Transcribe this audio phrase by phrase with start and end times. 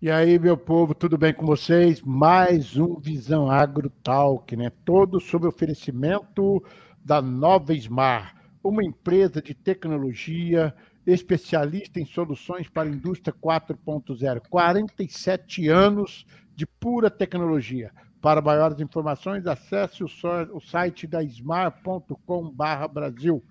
[0.00, 2.02] E aí, meu povo, tudo bem com vocês?
[2.02, 4.70] Mais um Visão Agro Talk, né?
[4.84, 6.62] Todo sob oferecimento
[7.02, 10.74] da Nova Smar, uma empresa de tecnologia
[11.06, 14.42] especialista em soluções para a indústria 4.0.
[14.50, 17.90] 47 anos de pura tecnologia.
[18.20, 20.08] Para maiores informações, acesse o,
[20.60, 23.42] site da smar.com/brasil.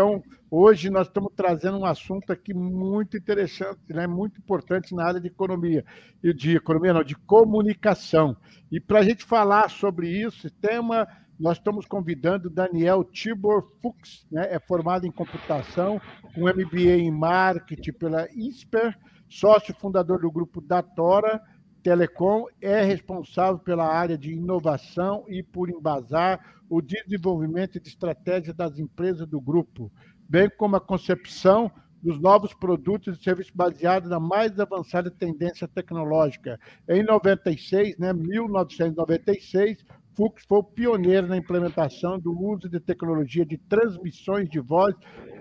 [0.00, 4.06] Então, hoje nós estamos trazendo um assunto aqui muito interessante, né?
[4.06, 5.84] muito importante na área de economia,
[6.24, 8.34] e de economia não, de comunicação.
[8.72, 11.06] E para a gente falar sobre isso, tema,
[11.38, 14.48] nós estamos convidando Daniel Tibor Fuchs, né?
[14.50, 16.00] é formado em computação,
[16.34, 18.96] com MBA em marketing pela ISPER,
[19.28, 21.42] sócio fundador do grupo Datora,
[21.82, 28.78] Telecom é responsável pela área de inovação e por embasar o desenvolvimento de estratégias das
[28.78, 29.90] empresas do grupo,
[30.28, 31.70] bem como a concepção
[32.02, 36.58] dos novos produtos e serviços baseados na mais avançada tendência tecnológica.
[36.88, 39.84] Em 96, né, 1996,
[40.14, 44.94] Fux foi pioneiro na implementação do uso de tecnologia de transmissões de voz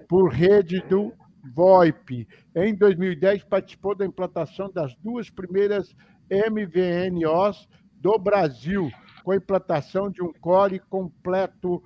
[0.07, 1.13] por rede do
[1.53, 2.27] VoIP.
[2.55, 5.95] Em 2010, participou da implantação das duas primeiras
[6.29, 8.89] MVNOs do Brasil,
[9.23, 11.83] com a implantação de um core completo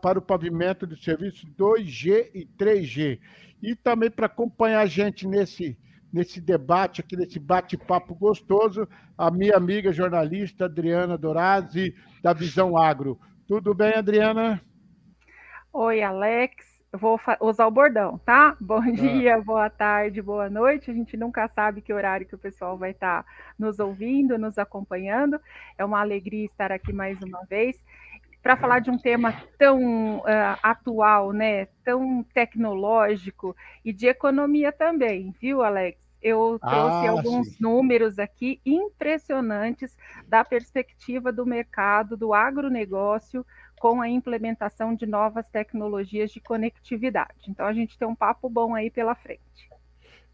[0.00, 3.18] para o pavimento de serviços 2G e 3G.
[3.62, 5.78] E também para acompanhar a gente nesse,
[6.12, 8.86] nesse debate aqui, nesse bate-papo gostoso,
[9.16, 13.18] a minha amiga jornalista Adriana Dorazzi, da Visão Agro.
[13.46, 14.60] Tudo bem, Adriana?
[15.72, 16.73] Oi, Alex.
[16.94, 18.56] Eu vou usar o bordão, tá?
[18.60, 18.88] Bom tá.
[18.92, 20.92] dia, boa tarde, boa noite.
[20.92, 23.28] A gente nunca sabe que horário que o pessoal vai estar tá
[23.58, 25.40] nos ouvindo, nos acompanhando.
[25.76, 27.84] É uma alegria estar aqui mais uma vez
[28.40, 31.66] para falar de um tema tão uh, atual, né?
[31.84, 35.98] Tão tecnológico e de economia também, viu, Alex?
[36.22, 37.56] Eu trouxe ah, alguns sim.
[37.60, 39.96] números aqui impressionantes
[40.28, 43.44] da perspectiva do mercado, do agronegócio
[43.84, 47.34] com a implementação de novas tecnologias de conectividade.
[47.46, 49.68] Então, a gente tem um papo bom aí pela frente.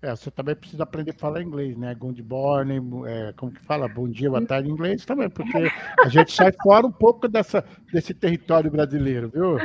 [0.00, 1.92] É, você também precisa aprender a falar inglês, né?
[1.92, 3.88] Good morning, é, como que fala?
[3.88, 5.68] Bom dia, boa tarde em inglês também, porque
[5.98, 9.58] a gente sai fora um pouco dessa, desse território brasileiro, viu?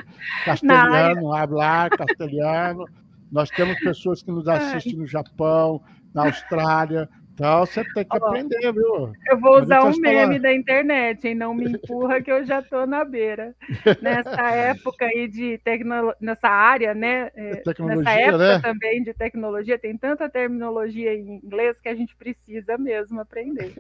[0.44, 2.88] Castelhano, hablar castelhano.
[3.31, 5.79] Nós temos pessoas que nos assistem no Japão,
[6.12, 9.12] na Austrália, então você tem que aprender, viu?
[9.28, 10.40] Eu vou usar um meme falar.
[10.40, 11.35] da internet, hein?
[11.35, 13.53] Não me empurra que eu já estou na beira.
[14.01, 17.29] Nessa época aí de tecnologia, nessa área, né?
[17.35, 18.59] É, tecnologia, Nessa época né?
[18.59, 23.75] também de tecnologia, tem tanta terminologia em inglês que a gente precisa mesmo aprender.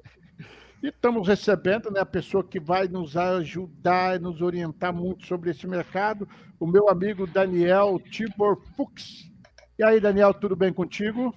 [0.83, 5.65] E estamos recebendo né, a pessoa que vai nos ajudar, nos orientar muito sobre esse
[5.65, 6.27] mercado,
[6.59, 9.31] o meu amigo Daniel Tibor Fuchs.
[9.79, 11.33] E aí, Daniel, tudo bem contigo?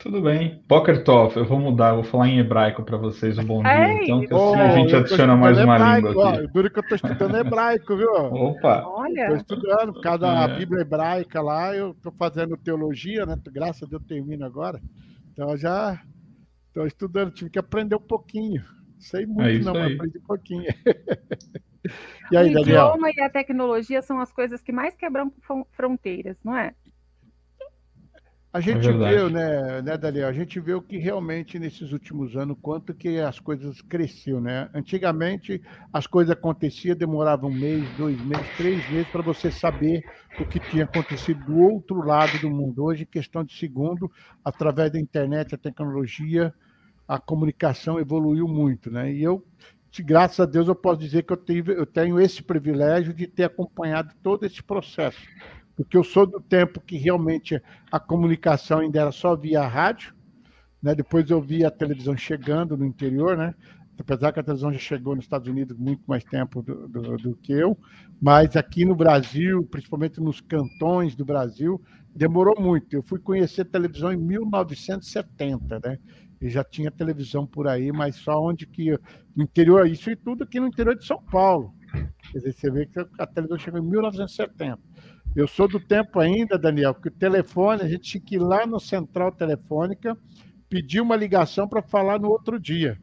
[0.00, 0.62] Tudo bem.
[0.66, 3.88] Poker Talk, eu vou mudar, vou falar em hebraico para vocês um bom dia.
[3.88, 6.42] Ei, então, que assim a gente adiciona mais uma hebraico, língua aqui.
[6.42, 8.10] Ó, duro que eu estou estudando hebraico, viu?
[8.10, 8.82] Opa!
[8.86, 9.20] Olha!
[9.20, 10.58] Estou estudando, por causa da é.
[10.58, 13.36] Bíblia hebraica lá, eu estou fazendo teologia, né?
[13.52, 14.80] Graças a Deus termino agora.
[15.32, 16.00] Então, já
[16.68, 18.64] estou estudando, tive que aprender um pouquinho.
[18.98, 20.64] Sei muito, é não, mas aprendi um pouquinho.
[22.32, 22.86] e aí, o Daniel?
[22.86, 25.30] O idioma e a tecnologia são as coisas que mais quebram
[25.72, 26.72] fronteiras, não é?
[28.52, 30.26] A gente é viu, né, né, Daniel?
[30.26, 34.68] A gente viu que realmente nesses últimos anos quanto que as coisas cresceram, né?
[34.74, 35.62] Antigamente
[35.92, 40.02] as coisas aconteciam, demoravam um mês, dois meses, três meses para você saber
[40.40, 42.82] o que tinha acontecido do outro lado do mundo.
[42.82, 44.10] Hoje, questão de segundo,
[44.44, 46.52] através da internet, a tecnologia,
[47.06, 49.12] a comunicação evoluiu muito, né?
[49.12, 49.46] E eu,
[50.00, 53.44] graças a Deus, eu posso dizer que eu, tive, eu tenho esse privilégio de ter
[53.44, 55.20] acompanhado todo esse processo
[55.80, 57.58] porque eu sou do tempo que realmente
[57.90, 60.14] a comunicação ainda era só via rádio,
[60.82, 60.94] né?
[60.94, 63.54] Depois eu vi a televisão chegando no interior, né?
[63.98, 67.34] Apesar que a televisão já chegou nos Estados Unidos muito mais tempo do, do, do
[67.34, 67.78] que eu,
[68.20, 71.80] mas aqui no Brasil, principalmente nos cantões do Brasil,
[72.14, 72.94] demorou muito.
[72.94, 75.98] Eu fui conhecer televisão em 1970, né?
[76.42, 78.90] E já tinha televisão por aí, mas só onde que
[79.34, 81.72] no interior, isso e tudo aqui no interior de São Paulo.
[82.32, 84.89] Quer dizer, você vê que a televisão chegou em 1970.
[85.34, 88.66] Eu sou do tempo ainda, Daniel, que o telefone, a gente tinha que ir lá
[88.66, 90.16] no central telefônica,
[90.68, 92.98] pedir uma ligação para falar no outro dia.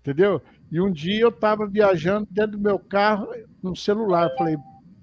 [0.00, 0.40] Entendeu?
[0.70, 3.28] E um dia eu estava viajando dentro do meu carro,
[3.62, 4.30] no celular.
[4.36, 4.56] Falei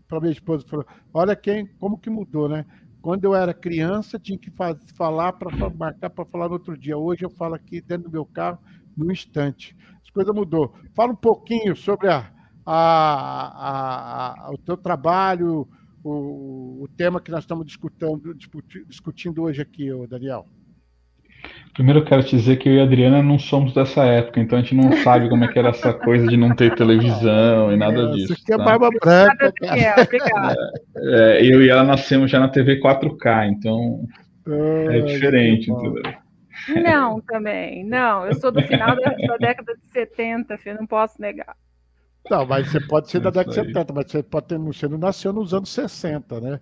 [0.08, 0.66] para minha esposa,
[1.14, 2.66] olha quem, como que mudou, né?
[3.02, 4.52] Quando eu era criança, tinha que
[4.96, 6.98] falar para marcar para falar no outro dia.
[6.98, 8.60] Hoje eu falo aqui dentro do meu carro,
[8.96, 9.76] no instante.
[10.04, 10.74] As coisas mudou.
[10.94, 12.32] Fala um pouquinho sobre a,
[12.64, 15.68] a, a o teu trabalho,
[16.04, 18.36] o, o tema que nós estamos discutindo,
[18.88, 20.46] discutindo hoje aqui, Daniel.
[21.74, 24.60] Primeiro eu quero te dizer que eu e a Adriana não somos dessa época, então
[24.60, 27.78] a gente não sabe como é que era essa coisa de não ter televisão e
[27.78, 28.34] nada é, disso.
[28.34, 28.64] Isso aqui é tá?
[28.64, 29.52] barba branca.
[29.60, 30.56] Cara.
[30.96, 34.06] É, é, eu e ela nascemos já na TV 4K, então
[34.48, 36.04] é diferente, entendeu?
[36.84, 37.84] Não, também.
[37.86, 41.56] Não, eu sou do final da, da década de 70, filho, não posso negar.
[42.30, 44.98] Não, mas você pode ser da década de 70, mas você, pode ter, você não
[44.98, 46.60] nasceu nos anos 60, né?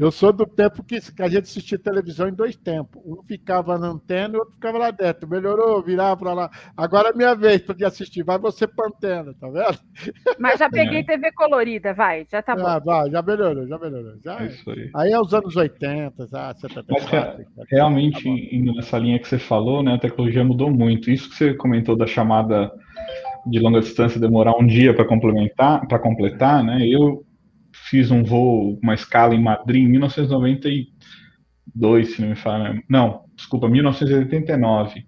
[0.00, 3.02] Eu sou do tempo que, a gente assistia televisão em dois tempos.
[3.04, 5.28] Um ficava na antena e o outro ficava lá dentro.
[5.28, 6.50] Melhorou, virava para lá.
[6.74, 8.22] Agora é minha vez para assistir.
[8.22, 9.78] Vai você para antena, tá vendo?
[10.38, 11.04] Mas já peguei é.
[11.04, 12.66] TV colorida, vai, já tá bom.
[12.66, 14.14] Ah, vai, já melhorou, já melhorou.
[14.24, 14.90] Já é isso aí.
[14.94, 17.44] aí é os anos 80, já, 74.
[17.54, 21.10] Mas, realmente, tá indo nessa linha que você falou, né, a tecnologia mudou muito.
[21.10, 22.72] Isso que você comentou da chamada
[23.46, 26.86] de longa distância demorar um dia para complementar, para completar, né?
[26.86, 27.24] Eu
[27.72, 32.78] fiz um voo, uma escala em Madrid em 1992, se não me fala.
[32.88, 35.04] Não, desculpa, 1989,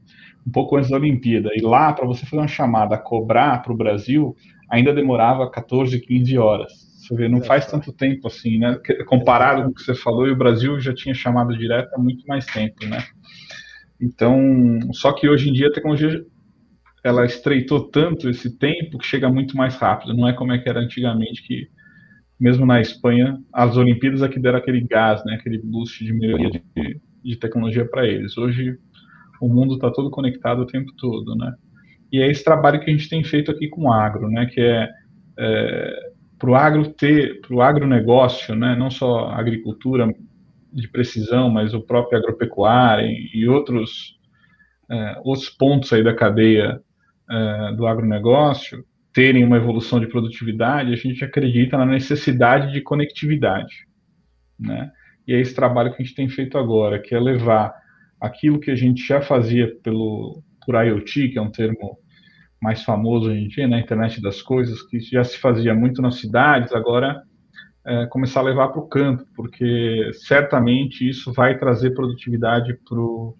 [0.46, 1.50] um pouco antes da Olimpíada.
[1.54, 4.36] E lá, para você fazer uma chamada, cobrar para o Brasil,
[4.70, 6.72] ainda demorava 14, 15 horas.
[6.98, 8.78] Você vê, não faz tanto tempo assim, né?
[9.06, 12.26] Comparado com o que você falou, e o Brasil já tinha chamada direta há muito
[12.26, 13.04] mais tempo, né?
[14.00, 16.24] Então, só que hoje em dia a tecnologia
[17.04, 20.14] ela estreitou tanto esse tempo que chega muito mais rápido.
[20.14, 21.68] Não é como é que era antigamente que
[22.42, 27.00] mesmo na Espanha, as Olimpíadas é deram aquele gás, né, aquele boost de melhoria de,
[27.22, 28.36] de tecnologia para eles.
[28.36, 28.76] Hoje
[29.40, 31.54] o mundo está todo conectado o tempo todo, né?
[32.10, 34.60] E é esse trabalho que a gente tem feito aqui com o agro, né, que
[34.60, 34.88] é,
[35.38, 40.12] é para o agro ter, para o agronegócio, né, não só a agricultura
[40.72, 44.18] de precisão, mas o próprio agropecuária e, e outros,
[44.90, 46.82] é, outros pontos aí da cadeia
[47.30, 53.86] é, do agronegócio, terem uma evolução de produtividade, a gente acredita na necessidade de conectividade,
[54.58, 54.90] né?
[55.26, 57.72] E é esse trabalho que a gente tem feito agora, que é levar
[58.20, 61.98] aquilo que a gente já fazia pelo por IoT, que é um termo
[62.60, 63.82] mais famoso hoje em dia, na né?
[63.82, 67.20] internet das coisas, que já se fazia muito nas cidades, agora
[67.84, 73.36] é, começar a levar para o campo, porque certamente isso vai trazer produtividade para o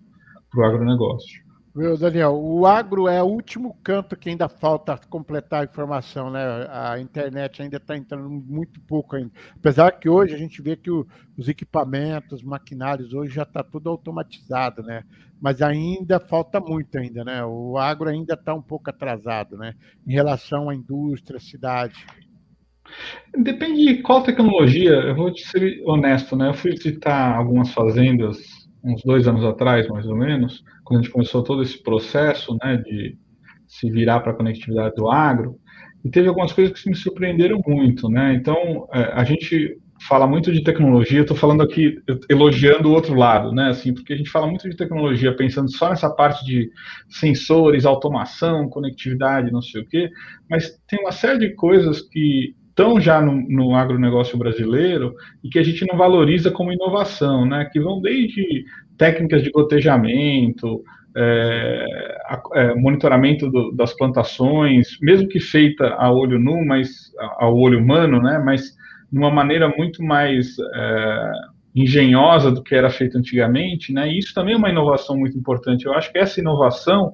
[0.64, 1.40] agronegócio.
[1.74, 6.69] Meu Daniel, o agro é o último canto que ainda falta completar a informação, né?
[6.69, 9.30] A internet ainda está entrando muito pouco ainda.
[9.56, 13.88] Apesar que hoje a gente vê que o, os equipamentos, maquinários, hoje já está tudo
[13.88, 15.02] automatizado, né?
[15.40, 17.42] Mas ainda falta muito ainda, né?
[17.42, 19.72] O agro ainda está um pouco atrasado, né?
[20.06, 22.04] Em relação à indústria, cidade.
[23.34, 24.90] Depende de qual tecnologia.
[24.90, 26.50] Eu vou ser honesto, né?
[26.50, 31.12] Eu fui visitar algumas fazendas uns dois anos atrás, mais ou menos, quando a gente
[31.12, 33.17] começou todo esse processo né, de
[33.67, 35.58] se virar para a conectividade do agro,
[36.05, 38.08] e teve algumas coisas que me surpreenderam muito.
[38.08, 38.34] Né?
[38.34, 41.96] Então, é, a gente fala muito de tecnologia, estou falando aqui
[42.29, 43.69] elogiando o outro lado, né?
[43.69, 46.70] Assim, porque a gente fala muito de tecnologia pensando só nessa parte de
[47.08, 50.11] sensores, automação, conectividade, não sei o quê,
[50.50, 55.14] mas tem uma série de coisas que estão já no, no agronegócio brasileiro
[55.44, 57.69] e que a gente não valoriza como inovação, né?
[57.70, 58.64] Que vão desde
[58.96, 60.82] técnicas de gotejamento,
[61.14, 61.86] é,
[62.54, 68.20] é, monitoramento do, das plantações, mesmo que feita a olho nu, mas ao olho humano,
[68.20, 68.42] né?
[68.44, 68.75] Mas
[69.10, 71.32] de uma maneira muito mais é,
[71.75, 74.08] engenhosa do que era feito antigamente, né?
[74.11, 75.85] E isso também é uma inovação muito importante.
[75.85, 77.12] Eu acho que essa inovação,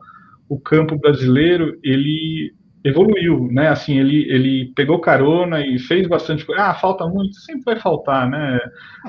[0.48, 2.52] o campo brasileiro, ele
[2.88, 3.68] evoluiu, né?
[3.68, 6.62] Assim, ele, ele pegou carona e fez bastante coisa.
[6.62, 8.58] Ah, falta muito, sempre vai faltar, né?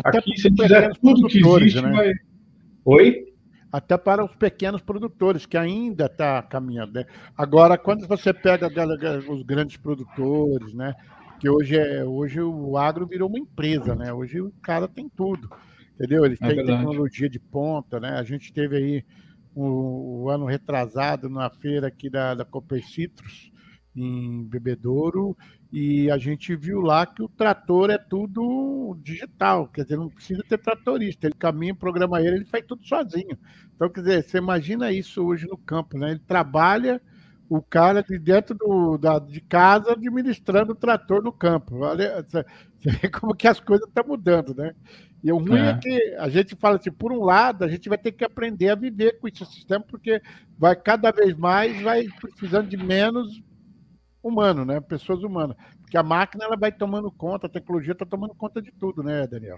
[0.04, 1.92] Até Aqui, se fizer tudo que existe, né?
[1.92, 2.14] vai.
[2.86, 3.26] Oi?
[3.72, 6.94] Até para os pequenos produtores, que ainda está caminhando.
[6.94, 7.06] Né?
[7.38, 8.68] Agora, quando você pega
[9.30, 10.94] os grandes produtores, né?
[11.40, 14.12] Que hoje, é, hoje o agro virou uma empresa, né?
[14.12, 15.50] Hoje o cara tem tudo.
[15.94, 16.26] Entendeu?
[16.26, 18.18] Eles é têm tecnologia de ponta, né?
[18.18, 19.06] A gente teve aí
[19.54, 23.49] o, o, ano retrasado na feira aqui da, da Copper Citrus,
[23.96, 25.36] em Bebedouro
[25.72, 30.44] e a gente viu lá que o trator é tudo digital, quer dizer, não precisa
[30.48, 33.38] ter tratorista, ele caminha, programa ele, ele faz tudo sozinho.
[33.76, 36.12] Então, quer dizer, você imagina isso hoje no campo, né?
[36.12, 37.02] Ele trabalha
[37.48, 41.78] o cara de dentro do, da, de casa administrando o trator no campo.
[41.78, 42.46] Olha, você
[42.84, 44.74] vê como que as coisas estão mudando, né?
[45.24, 45.70] E o ruim é.
[45.70, 45.78] é.
[45.78, 48.76] que a gente fala assim, por um lado, a gente vai ter que aprender a
[48.76, 50.22] viver com esse sistema, porque
[50.58, 53.42] vai cada vez mais vai precisando de menos
[54.24, 54.80] humano, né?
[54.80, 55.56] Pessoas humanas.
[55.82, 59.28] Porque a máquina ela vai tomando conta, a tecnologia está tomando conta de tudo, né,
[59.28, 59.58] Daniel?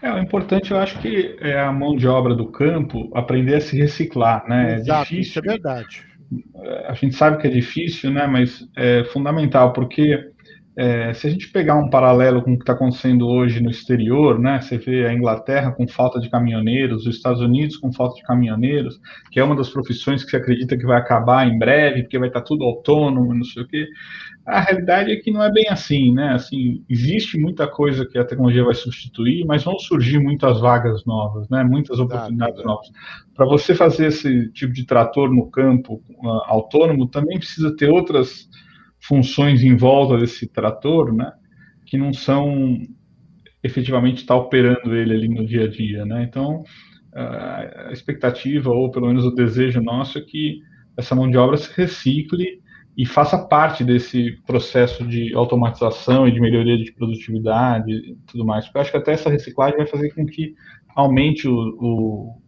[0.00, 3.60] É, o importante, eu acho que é a mão de obra do campo aprender a
[3.60, 4.72] se reciclar, né?
[4.72, 5.20] É Exato, é difícil.
[5.20, 6.06] Isso é verdade.
[6.86, 8.26] A gente sabe que é difícil, né?
[8.26, 10.30] Mas é fundamental, porque
[10.76, 14.38] é, se a gente pegar um paralelo com o que está acontecendo hoje no exterior,
[14.38, 18.22] né, você vê a Inglaterra com falta de caminhoneiros, os Estados Unidos com falta de
[18.22, 19.00] caminhoneiros,
[19.30, 22.28] que é uma das profissões que se acredita que vai acabar em breve, porque vai
[22.28, 23.86] estar tá tudo autônomo, não sei o quê.
[24.46, 26.32] A realidade é que não é bem assim, né?
[26.32, 31.48] Assim, existe muita coisa que a tecnologia vai substituir, mas vão surgir muitas vagas novas,
[31.48, 31.62] né?
[31.62, 32.90] Muitas oportunidades novas.
[33.34, 38.48] Para você fazer esse tipo de trator no campo uh, autônomo, também precisa ter outras
[39.02, 41.32] funções em volta desse trator, né,
[41.86, 42.78] que não são
[43.62, 46.22] efetivamente estar tá operando ele ali no dia a dia, né?
[46.22, 46.62] Então,
[47.12, 50.60] a expectativa ou pelo menos o desejo nosso é que
[50.96, 52.60] essa mão de obra se recicle
[52.96, 58.64] e faça parte desse processo de automatização e de melhoria de produtividade e tudo mais.
[58.64, 60.54] Porque eu acho que até essa reciclagem vai fazer com que
[60.94, 62.42] aumente o, o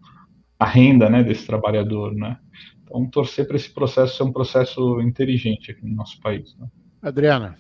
[0.59, 2.39] a renda, né, desse trabalhador, né?
[2.93, 6.55] Vamos torcer para esse processo ser um processo inteligente aqui no nosso país.
[6.59, 6.69] Né?
[7.01, 7.57] Adriana.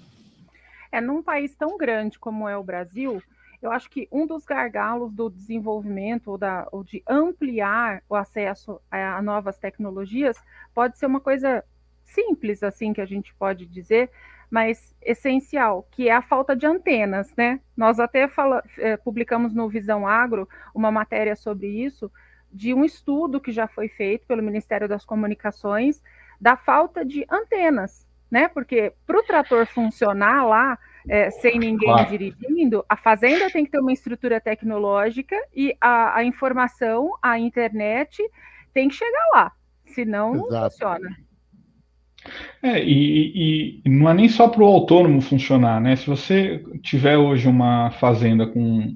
[0.90, 3.22] É, num país tão grande como é o Brasil,
[3.62, 8.80] eu acho que um dos gargalos do desenvolvimento ou, da, ou de ampliar o acesso
[8.90, 10.36] a, a, novas tecnologias
[10.74, 11.64] pode ser uma coisa
[12.02, 14.10] simples, assim, que a gente pode dizer,
[14.50, 17.60] mas essencial, que é a falta de antenas, né?
[17.74, 22.12] Nós até fala, é, publicamos no Visão Agro uma matéria sobre isso,
[22.52, 26.02] de um estudo que já foi feito pelo Ministério das Comunicações
[26.40, 28.49] da falta de antenas, né?
[28.49, 30.78] Porque para o trator funcionar lá,
[31.09, 32.09] é, sem ninguém claro.
[32.09, 38.23] dirigindo, a fazenda tem que ter uma estrutura tecnológica e a, a informação, a internet
[38.73, 39.52] tem que chegar lá,
[39.87, 40.52] senão Exato.
[40.52, 41.16] não funciona.
[42.62, 45.97] É, e, e, não é nem só para o autônomo funcionar, né?
[45.97, 48.94] Se você tiver hoje uma fazenda com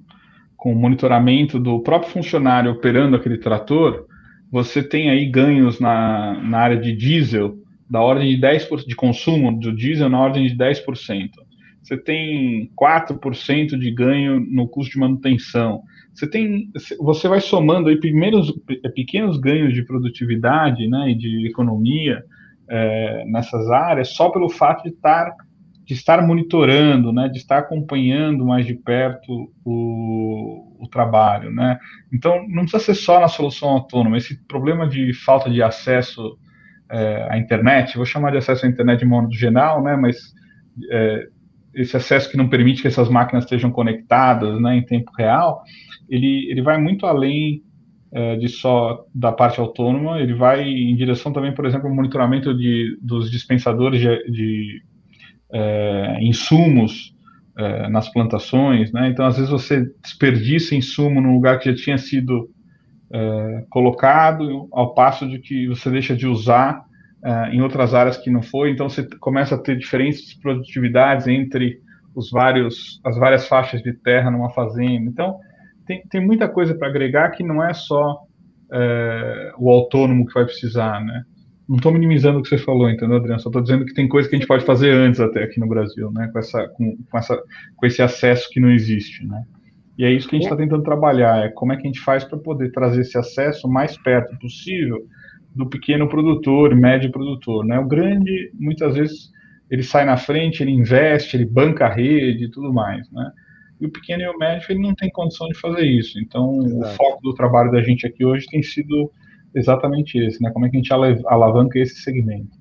[0.57, 4.07] com o monitoramento do próprio funcionário operando aquele trator,
[4.51, 7.57] você tem aí ganhos na, na área de diesel
[7.89, 11.31] da ordem de 10% de consumo do diesel na ordem de 10%.
[11.83, 15.83] Você tem 4% de ganho no custo de manutenção.
[16.13, 18.53] Você tem, você vai somando aí primeiros
[18.95, 22.25] pequenos ganhos de produtividade, né, e de economia
[22.69, 25.33] é, nessas áreas só pelo fato de estar
[25.87, 31.78] de estar monitorando, né, de estar acompanhando mais de perto o, o trabalho, né.
[32.12, 34.16] Então, não precisa ser só na solução autônoma.
[34.16, 36.37] Esse problema de falta de acesso
[36.90, 40.35] é, à internet, vou chamar de acesso à internet de modo geral, né, mas
[40.90, 41.28] é,
[41.73, 45.62] esse acesso que não permite que essas máquinas estejam conectadas, né, em tempo real,
[46.09, 47.62] ele, ele vai muito além
[48.11, 52.52] é, de só da parte autônoma, ele vai em direção também, por exemplo, ao monitoramento
[52.57, 54.83] de, dos dispensadores de, de
[55.53, 57.15] é, insumos
[57.57, 59.09] é, nas plantações, né?
[59.09, 62.50] Então, às vezes você desperdiça insumo num lugar que já tinha sido
[63.11, 66.85] é, colocado, ao passo de que você deixa de usar
[67.25, 68.71] é, em outras áreas que não foi.
[68.71, 71.81] Então, você começa a ter diferentes produtividades entre
[72.15, 75.09] os vários, as várias faixas de terra numa fazenda.
[75.09, 75.38] Então,
[75.87, 78.23] tem, tem muita coisa para agregar que não é só
[78.73, 81.25] é, o autônomo que vai precisar, né?
[81.69, 83.41] Não estou minimizando o que você falou, entendeu, Adriano?
[83.41, 85.69] Só estou dizendo que tem coisa que a gente pode fazer antes até aqui no
[85.69, 86.29] Brasil, né?
[86.33, 87.43] Com, essa, com, com, essa,
[87.75, 89.45] com esse acesso que não existe, né?
[89.99, 92.01] E é isso que a gente está tentando trabalhar, é como é que a gente
[92.01, 95.07] faz para poder trazer esse acesso mais perto possível
[95.55, 97.79] do pequeno produtor, médio produtor, né?
[97.79, 99.33] O grande, muitas vezes,
[99.71, 103.33] ele sai na frente, ele investe, ele banca a rede e tudo mais, né?
[103.81, 106.19] E o pequeno e o médio, ele não tem condição de fazer isso.
[106.21, 106.79] Então, Exato.
[106.79, 109.11] o foco do trabalho da gente aqui hoje tem sido
[109.57, 110.51] exatamente esse, né?
[110.51, 110.93] Como é que a gente
[111.27, 112.57] alavanca esse segmento?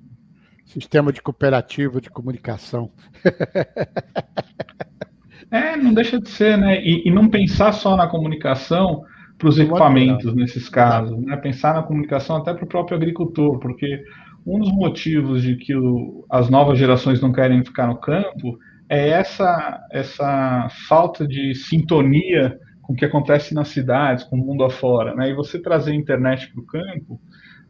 [0.64, 2.90] Sistema de cooperativa de comunicação.
[5.50, 6.82] é, não deixa de ser, né?
[6.82, 9.04] E, e não pensar só na comunicação
[9.38, 11.36] para os equipamentos nesses casos, né?
[11.36, 14.02] Pensar na comunicação até para o próprio agricultor, porque
[14.46, 19.10] um dos motivos de que o, as novas gerações não querem ficar no campo é
[19.10, 25.14] essa essa falta de sintonia com o que acontece nas cidades, com o mundo afora,
[25.14, 25.28] né?
[25.28, 27.20] E você trazer a internet para o campo,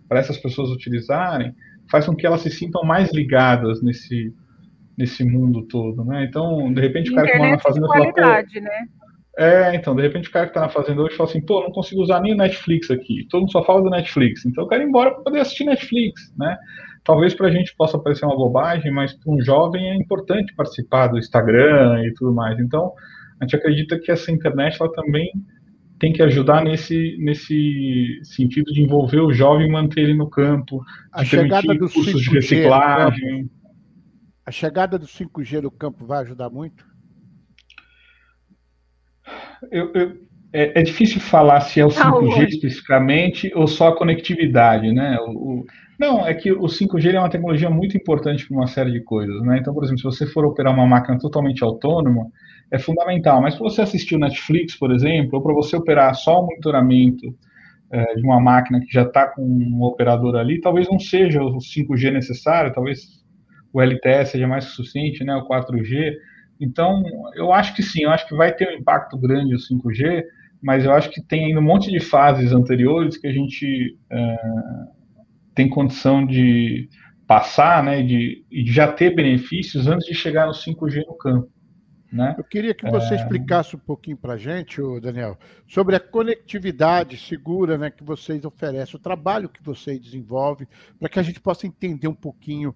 [0.06, 1.54] para essas pessoas utilizarem,
[1.90, 4.32] faz com que elas se sintam mais ligadas nesse
[4.96, 6.25] nesse mundo todo, né?
[6.25, 8.87] Então, de repente, o cara que mora na fazenda fala, pô, né?
[9.38, 11.70] É, então, de repente o cara que está na fazenda hoje fala assim, pô, não
[11.70, 14.82] consigo usar nem o Netflix aqui, todo mundo só fala do Netflix, então eu quero
[14.82, 16.56] ir embora para poder assistir Netflix, né?
[17.04, 21.08] Talvez para a gente possa parecer uma bobagem, mas para um jovem é importante participar
[21.08, 22.58] do Instagram e tudo mais.
[22.58, 22.92] Então,
[23.40, 25.31] a gente acredita que essa internet ela também
[25.99, 30.85] tem que ajudar nesse, nesse sentido de envolver o jovem e manter ele no campo,
[31.11, 33.50] a chegada do cursos 5G de reciclagem.
[34.45, 36.87] A chegada do 5G no campo vai ajudar muito?
[39.73, 43.97] Eu, eu, é, é, difícil falar se é o 5G ah, especificamente ou só a
[43.97, 45.19] conectividade, né?
[45.21, 45.66] O, o,
[45.98, 49.40] não, é que o 5G é uma tecnologia muito importante para uma série de coisas,
[49.42, 49.58] né?
[49.58, 52.26] Então, por exemplo, se você for operar uma máquina totalmente autônoma,
[52.70, 53.40] é fundamental.
[53.40, 57.34] Mas para você assistir o Netflix, por exemplo, ou para você operar só o monitoramento
[57.90, 61.58] é, de uma máquina que já está com um operador ali, talvez não seja o
[61.58, 63.24] 5G necessário, talvez
[63.72, 65.34] o LTE seja mais suficiente, né?
[65.34, 66.14] O 4G.
[66.60, 67.02] Então,
[67.34, 70.24] eu acho que sim, eu acho que vai ter um impacto grande o 5G,
[70.62, 74.36] mas eu acho que tem ainda um monte de fases anteriores que a gente é,
[75.56, 76.88] tem condição de
[77.26, 81.50] passar, né, de, de já ter benefícios antes de chegar no 5G no campo.
[82.12, 82.36] Né?
[82.38, 83.16] Eu queria que você é...
[83.16, 85.36] explicasse um pouquinho para a gente, Daniel,
[85.66, 90.68] sobre a conectividade segura né, que vocês oferecem, o trabalho que vocês desenvolvem,
[91.00, 92.72] para que a gente possa entender um pouquinho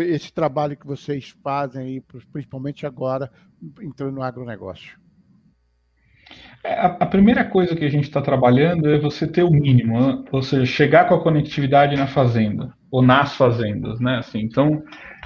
[0.00, 2.00] esse trabalho que vocês fazem, aí,
[2.32, 3.30] principalmente agora,
[3.82, 4.98] entrando no agronegócio.
[6.64, 10.24] É, a, primeira coisa que a gente está trabalhando é você ter o mínimo, né?
[10.30, 14.18] ou seja, chegar com a conectividade na fazenda, ou nas fazendas, né?
[14.18, 14.82] Assim, então,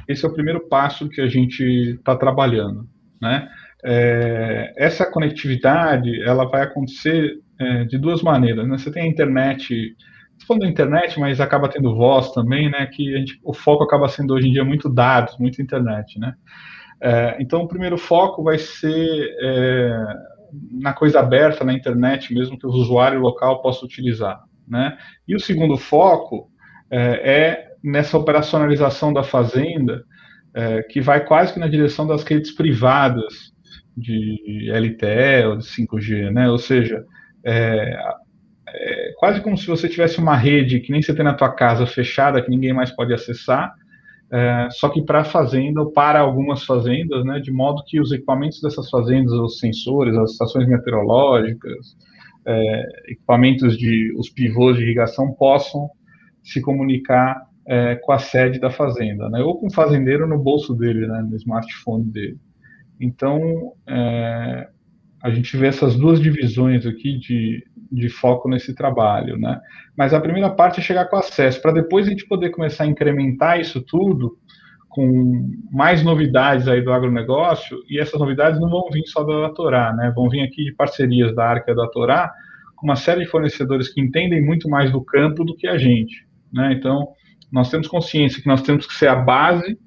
[0.08, 2.88] esse é o primeiro passo que a gente está trabalhando,
[3.20, 3.48] né?
[3.84, 8.78] É, essa conectividade, ela vai acontecer é, de duas maneiras, né?
[8.78, 9.94] Você tem a internet,
[10.46, 12.86] falando da internet, mas acaba tendo voz também, né?
[12.86, 16.34] Que gente, o foco acaba sendo hoje em dia muito dados, muito internet, né?
[16.98, 20.02] É, então, o primeiro foco vai ser é,
[20.70, 24.96] na coisa aberta na internet mesmo que o usuário local possa utilizar, né?
[25.26, 26.50] E o segundo foco
[26.90, 30.04] é, é nessa operacionalização da fazenda
[30.54, 33.52] é, que vai quase que na direção das redes privadas
[33.96, 36.50] de LTE ou de 5G, né?
[36.50, 37.04] Ou seja,
[37.44, 37.96] é,
[38.68, 41.86] é quase como se você tivesse uma rede que nem você tem na tua casa
[41.86, 43.74] fechada que ninguém mais pode acessar
[44.30, 48.10] é, só que para a fazenda ou para algumas fazendas, né, de modo que os
[48.10, 51.96] equipamentos dessas fazendas, os sensores, as estações meteorológicas,
[52.44, 55.88] é, equipamentos de os pivôs de irrigação possam
[56.42, 60.74] se comunicar é, com a sede da fazenda, né, ou com o fazendeiro no bolso
[60.74, 62.38] dele, né, no smartphone dele.
[63.00, 64.68] Então, é,
[65.22, 69.60] a gente vê essas duas divisões aqui de, de foco nesse trabalho, né?
[69.96, 72.86] Mas a primeira parte é chegar com acesso, para depois a gente poder começar a
[72.86, 74.38] incrementar isso tudo
[74.88, 79.92] com mais novidades aí do agronegócio, e essas novidades não vão vir só da Torá,
[79.92, 80.12] né?
[80.14, 82.32] Vão vir aqui de parcerias da Arca da Torá,
[82.74, 86.26] com uma série de fornecedores que entendem muito mais do campo do que a gente,
[86.52, 86.72] né?
[86.72, 87.08] Então,
[87.52, 89.78] nós temos consciência que nós temos que ser a base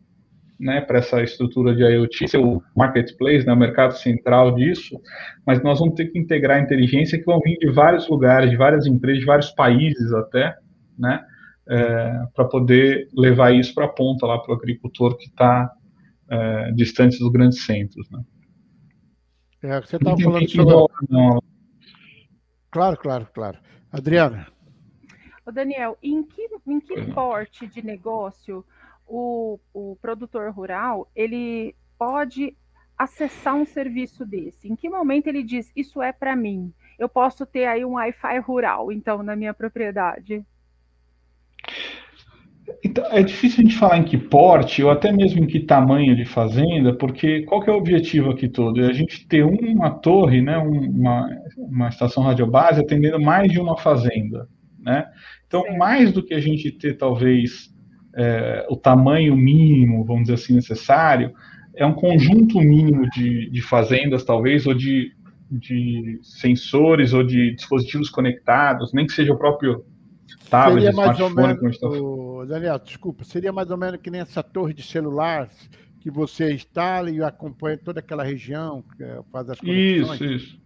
[0.59, 4.99] né, para essa estrutura de IoT, ser o marketplace, né, o mercado central disso,
[5.45, 8.57] mas nós vamos ter que integrar a inteligência que vão vir de vários lugares, de
[8.57, 10.57] várias empresas, de vários países até,
[10.97, 11.23] né,
[11.69, 15.71] é, para poder levar isso para a ponta lá para o agricultor que está
[16.29, 18.09] é, distante dos grandes centros.
[18.11, 18.21] Né.
[19.63, 20.75] É, você estava falando sobre...
[21.09, 21.41] Não.
[22.71, 23.57] Claro, claro, claro.
[23.91, 24.47] Adriana.
[25.51, 28.63] Daniel, em que, em que porte de negócio
[29.09, 32.55] o, o produtor rural ele pode
[32.97, 34.71] acessar um serviço desse?
[34.71, 36.71] Em que momento ele diz isso é para mim?
[36.97, 40.45] Eu posso ter aí um Wi-Fi rural, então, na minha propriedade?
[42.83, 46.15] Então, é difícil a gente falar em que porte, ou até mesmo em que tamanho
[46.15, 48.83] de fazenda, porque qual que é o objetivo aqui todo?
[48.83, 53.77] É a gente ter uma torre, né, uma, uma estação radiobase atendendo mais de uma
[53.77, 55.07] fazenda, né?
[55.47, 55.77] Então, Sim.
[55.77, 57.73] mais do que a gente ter, talvez,
[58.15, 61.33] é, o tamanho mínimo, vamos dizer assim, necessário,
[61.75, 65.13] é um conjunto mínimo de, de fazendas, talvez, ou de,
[65.49, 69.85] de sensores, ou de dispositivos conectados, nem que seja o próprio
[70.49, 71.87] tablet, seria mais ou menos, tá...
[72.47, 75.49] Daniel, desculpa, seria mais ou menos que nem essa torre de celular
[75.99, 78.83] que você instala e acompanha toda aquela região,
[79.31, 80.21] faz as conexões.
[80.21, 80.59] Isso, isso.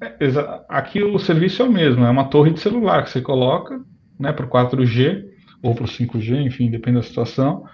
[0.00, 3.80] É, aqui o serviço é o mesmo, é uma torre de celular que você coloca,
[4.18, 5.27] né, para 4G,
[5.62, 7.64] ou para o 5G, enfim, depende da situação,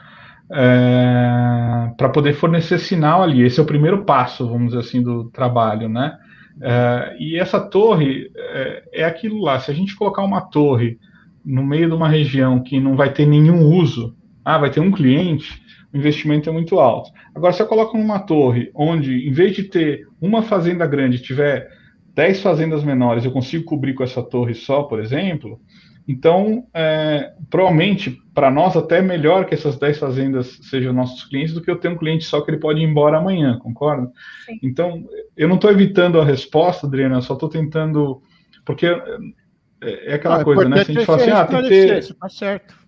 [0.51, 3.42] é, para poder fornecer sinal ali.
[3.42, 6.16] Esse é o primeiro passo, vamos dizer assim, do trabalho, né?
[6.61, 9.59] É, e essa torre é, é, aquilo lá.
[9.59, 10.99] Se a gente colocar uma torre
[11.44, 14.92] no meio de uma região que não vai ter nenhum uso, ah, vai ter um
[14.92, 17.11] cliente, o investimento é muito alto.
[17.35, 21.68] Agora, se eu coloco numa torre onde, em vez de ter uma fazenda grande, tiver
[22.14, 25.61] 10 fazendas menores, eu consigo cobrir com essa torre só, por exemplo,
[26.07, 31.55] então, é, provavelmente, para nós, até é melhor que essas 10 fazendas sejam nossos clientes
[31.55, 34.11] do que eu ter um cliente só que ele pode ir embora amanhã, concorda?
[34.45, 34.59] Sim.
[34.62, 35.05] Então,
[35.37, 38.21] eu não estou evitando a resposta, Adriana, só estou tentando.
[38.67, 40.85] Porque é, é aquela ah, coisa, né?
[40.85, 42.14] Se a gente fala assim, ah, tem que ter.
[42.14, 42.85] Tá certo.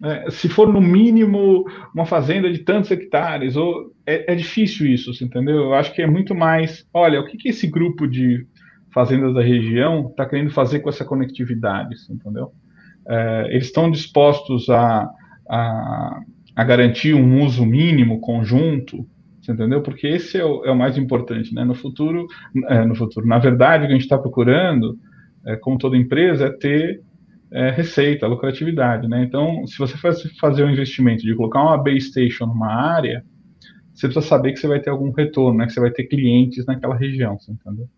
[0.00, 5.10] É, se for no mínimo uma fazenda de tantos hectares, ou é, é difícil isso,
[5.24, 5.56] entendeu?
[5.56, 6.86] Eu acho que é muito mais.
[6.92, 8.46] Olha, o que, que esse grupo de
[8.92, 12.52] fazendas da região está querendo fazer com essa conectividade, entendeu?
[13.06, 15.08] É, eles estão dispostos a,
[15.48, 16.20] a,
[16.54, 19.06] a, garantir um uso mínimo conjunto,
[19.48, 19.82] entendeu?
[19.82, 21.64] Porque esse é o, é o mais importante, né?
[21.64, 22.26] No futuro,
[22.68, 24.98] é, no futuro, na verdade, o que a gente está procurando,
[25.46, 27.02] é, como toda empresa, é ter
[27.50, 29.22] é, receita, lucratividade, né?
[29.22, 33.24] Então, se você faz, fazer um investimento de colocar uma base station numa área,
[33.94, 35.66] você precisa saber que você vai ter algum retorno, né?
[35.66, 37.88] Que você vai ter clientes naquela região, entendeu?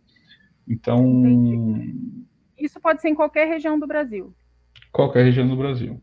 [0.71, 1.05] Então.
[1.05, 1.95] Entendi.
[2.57, 4.33] Isso pode ser em qualquer região do Brasil.
[4.93, 6.01] Qualquer região do Brasil.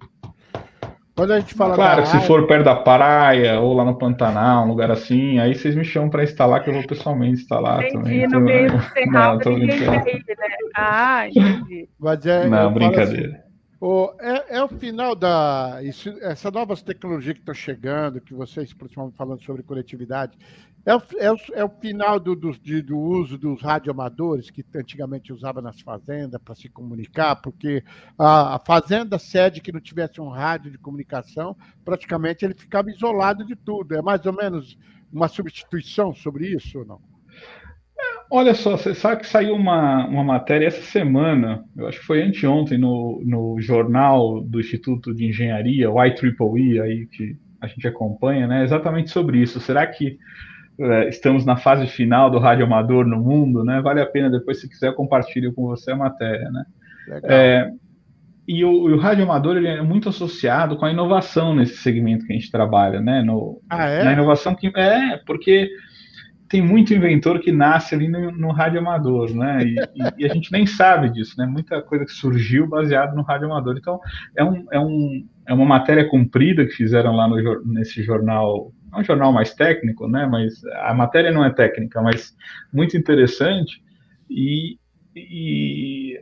[1.16, 2.28] Quando a gente fala Claro, se área...
[2.28, 6.12] for perto da praia ou lá no Pantanal, um lugar assim, aí vocês me chamam
[6.12, 8.20] para instalar, que eu vou pessoalmente instalar entendi, também.
[8.20, 10.04] no então, meio do cerrado, ninguém né?
[10.76, 11.90] Ah, entendi.
[12.00, 13.47] Mas é, Não, brincadeira.
[13.78, 15.80] Assim, o, é, é, o final da.
[15.84, 20.38] Isso, essas novas tecnologias que estão chegando, que vocês principalmente falando sobre coletividade,
[20.86, 24.66] é o, é o, é o final do, do, de, do uso dos radioamadores que
[24.76, 27.84] antigamente usava nas fazendas para se comunicar, porque
[28.18, 33.46] a, a, fazenda sede que não tivesse um rádio de comunicação, praticamente ele ficava isolado
[33.46, 33.96] de tudo.
[33.96, 34.78] É mais ou menos
[35.12, 37.17] uma substituição sobre isso ou não?
[38.30, 42.22] Olha só, você sabe que saiu uma, uma matéria essa semana, eu acho que foi
[42.22, 48.46] anteontem, no, no jornal do Instituto de Engenharia, o IEEE, aí, que a gente acompanha,
[48.46, 49.60] né, exatamente sobre isso.
[49.60, 50.18] Será que
[50.80, 53.64] é, estamos na fase final do rádio amador no mundo?
[53.64, 53.82] Né?
[53.82, 56.50] Vale a pena, depois, se quiser, compartilho com você a matéria.
[56.52, 56.66] Né?
[57.24, 57.72] É,
[58.48, 62.34] e o, o rádio amador ele é muito associado com a inovação nesse segmento que
[62.34, 63.22] a gente trabalha, né?
[63.22, 64.04] No, ah, é?
[64.04, 65.70] Na inovação que é, porque
[66.50, 69.64] tem muito inventor que nasce ali no, no rádio amador, né?
[69.64, 69.76] E,
[70.18, 71.46] e, a gente nem sabe disso, né?
[71.46, 73.76] Muita coisa que surgiu baseado no rádio amador.
[73.78, 74.00] Então,
[74.36, 79.00] é, um, é, um, é uma matéria comprida que fizeram lá no, nesse jornal, é
[79.00, 80.26] um jornal mais técnico, né?
[80.26, 82.36] Mas a matéria não é técnica, mas
[82.72, 83.84] muito interessante.
[84.30, 84.78] E,
[85.16, 86.22] e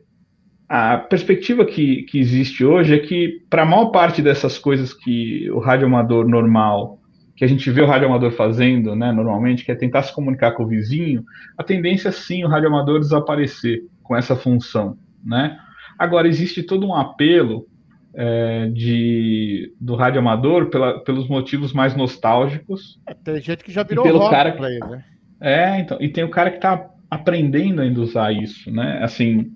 [0.68, 5.50] a perspectiva que, que existe hoje é que, para a maior parte dessas coisas que
[5.52, 7.00] o rádio amador normal
[7.36, 10.64] que a gente vê o radioamador fazendo, né, normalmente, que é tentar se comunicar com
[10.64, 11.24] o vizinho,
[11.58, 15.58] a tendência é sim o radioamador desaparecer com essa função, né?
[15.98, 17.68] Agora, existe todo um apelo
[18.14, 23.00] é, de, do radioamador pela, pelos motivos mais nostálgicos.
[23.06, 25.04] É, tem gente que já virou pelo cara para ele, né?
[25.42, 29.00] É, então, e tem o cara que está aprendendo ainda a usar isso, né?
[29.02, 29.52] Assim,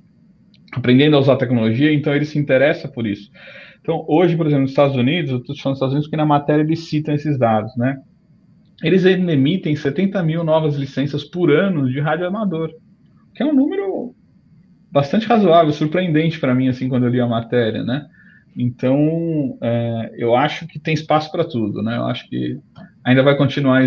[0.73, 3.31] aprendendo a usar a tecnologia, então ele se interessa por isso.
[3.89, 6.25] Então, hoje, por exemplo, nos Estados Unidos, eu estou falando dos Estados Unidos porque na
[6.27, 7.99] matéria eles citam esses dados, né?
[8.83, 12.69] Eles emitem 70 mil novas licenças por ano de rádio amador,
[13.33, 14.13] que é um número
[14.91, 18.05] bastante razoável, surpreendente para mim, assim, quando eu li a matéria, né?
[18.55, 21.97] Então, é, eu acho que tem espaço para tudo, né?
[21.97, 22.59] Eu acho que
[23.03, 23.83] ainda vai continuar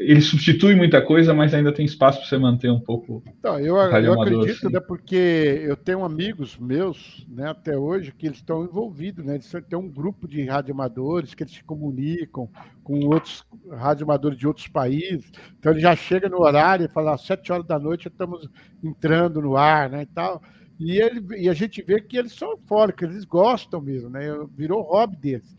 [0.00, 3.22] ele substitui muita coisa, mas ainda tem espaço para você manter um pouco.
[3.38, 4.72] Então, eu, eu acredito, assim.
[4.72, 9.52] né, porque eu tenho amigos meus, né, até hoje, que eles estão envolvidos, né, eles
[9.68, 12.48] têm um grupo de radioamadores que eles se comunicam
[12.82, 15.30] com outros radioamadores de outros países.
[15.58, 18.48] Então ele já chega no horário e fala, às sete horas da noite estamos
[18.82, 20.42] entrando no ar, né, e tal.
[20.78, 24.22] E, ele, e a gente vê que eles são eufóricos, eles gostam mesmo, né?
[24.56, 25.54] Virou hobby deles.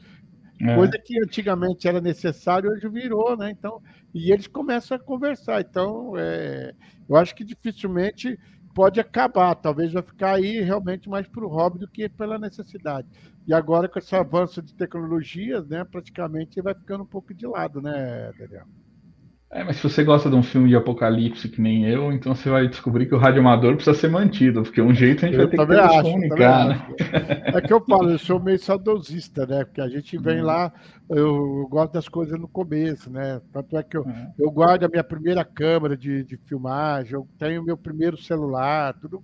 [0.59, 0.75] É.
[0.75, 3.51] Coisa que antigamente era necessário, hoje virou, né?
[3.51, 3.81] Então,
[4.13, 5.61] e eles começam a conversar.
[5.61, 6.73] Então, é,
[7.07, 8.37] eu acho que dificilmente
[8.73, 9.55] pode acabar.
[9.55, 13.07] Talvez vai ficar aí realmente mais para o hobby do que pela necessidade.
[13.47, 17.81] E agora, com esse avanço de tecnologias, né, praticamente vai ficando um pouco de lado,
[17.81, 18.65] né, Daniel?
[19.53, 22.49] É, mas se você gosta de um filme de apocalipse que nem eu, então você
[22.49, 25.57] vai descobrir que o radioamador precisa ser mantido, porque um jeito a gente eu vai
[25.57, 26.87] ter que acho, comunicar, né?
[27.47, 29.65] É que eu falo, eu sou meio saudosista, né?
[29.65, 30.45] Porque a gente vem uhum.
[30.45, 30.71] lá,
[31.09, 33.41] eu, gosto das coisas no começo, né?
[33.51, 34.31] Tanto é que eu, uhum.
[34.39, 38.93] eu guardo a minha primeira câmera de, de filmagem, eu tenho o meu primeiro celular,
[39.01, 39.21] tudo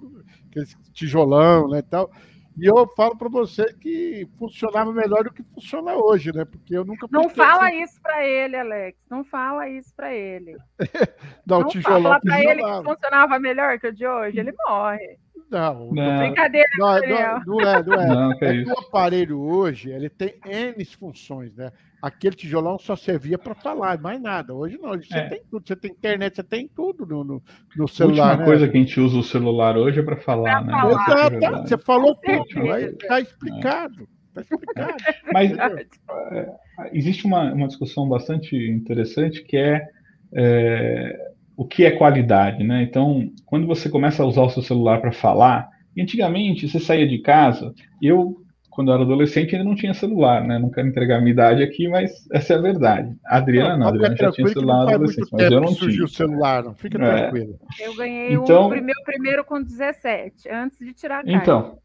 [0.50, 2.12] aquele tijolão, né, e tal.
[2.60, 6.44] E eu falo para você que funcionava melhor do que funciona hoje, né?
[6.44, 7.08] Porque eu nunca.
[7.12, 7.84] Não fala assim.
[7.84, 8.98] isso para ele, Alex.
[9.10, 10.58] Não fala isso para ele.
[11.46, 12.04] não, não tijolão.
[12.04, 15.20] Fala para ele que funcionava melhor que o de hoje, ele morre.
[15.50, 16.18] Não, não.
[16.18, 17.00] Brincadeira, não, não,
[17.46, 18.08] não, é, não é.
[18.08, 21.72] Não, é, é o aparelho hoje ele tem N funções, né?
[22.02, 24.54] Aquele tijolão só servia para falar, mais nada.
[24.54, 25.24] Hoje não, hoje é.
[25.24, 27.44] você tem tudo, você tem internet, você tem tudo no, no,
[27.76, 28.24] no celular.
[28.24, 28.46] A última né?
[28.46, 30.72] coisa que a gente usa o celular hoje é para falar, né?
[30.72, 31.34] Falar.
[31.34, 34.08] Exato, você falou tudo, aí está explicado.
[34.34, 34.96] Tá explicado.
[35.34, 36.56] Mas é,
[36.94, 39.88] existe uma, uma discussão bastante interessante que é,
[40.34, 42.84] é o que é qualidade, né?
[42.84, 47.18] Então, quando você começa a usar o seu celular para falar, antigamente você saía de
[47.18, 48.38] casa, eu
[48.78, 50.60] quando eu era adolescente, ainda não tinha celular, né?
[50.60, 53.18] Não quero entregar a minha idade aqui, mas essa é a verdade.
[53.26, 56.06] A Adriana não, a Adriana já tinha celular na adolescente, mas eu não tinha.
[56.06, 57.22] o celular, não fica é.
[57.22, 57.60] tranquilo.
[57.80, 61.38] Eu ganhei então, o meu primeiro com 17, antes de tirar a carta.
[61.42, 61.80] Então,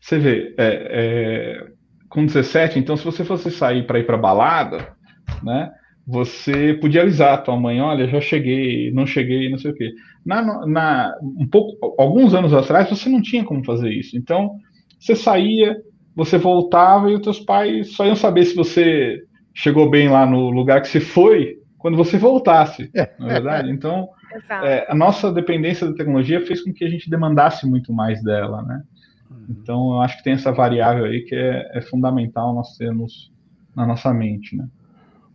[0.00, 1.66] você vê, é, é,
[2.08, 4.94] com 17, então se você fosse sair para ir para balada,
[5.42, 5.72] né?
[6.06, 9.90] Você podia avisar a tua mãe, olha, já cheguei, não cheguei, não sei o quê.
[10.24, 14.16] Na, na, um pouco, alguns anos atrás, você não tinha como fazer isso.
[14.16, 14.60] Então,
[15.00, 15.76] você saía,
[16.14, 19.22] você voltava e os teus pais só iam saber se você
[19.52, 23.70] chegou bem lá no lugar que você foi quando você voltasse, não é verdade?
[23.70, 24.08] Então,
[24.64, 28.62] é, a nossa dependência da tecnologia fez com que a gente demandasse muito mais dela,
[28.62, 28.82] né?
[29.30, 29.46] Uhum.
[29.50, 33.30] Então, eu acho que tem essa variável aí que é, é fundamental nós termos
[33.76, 34.66] na nossa mente, né?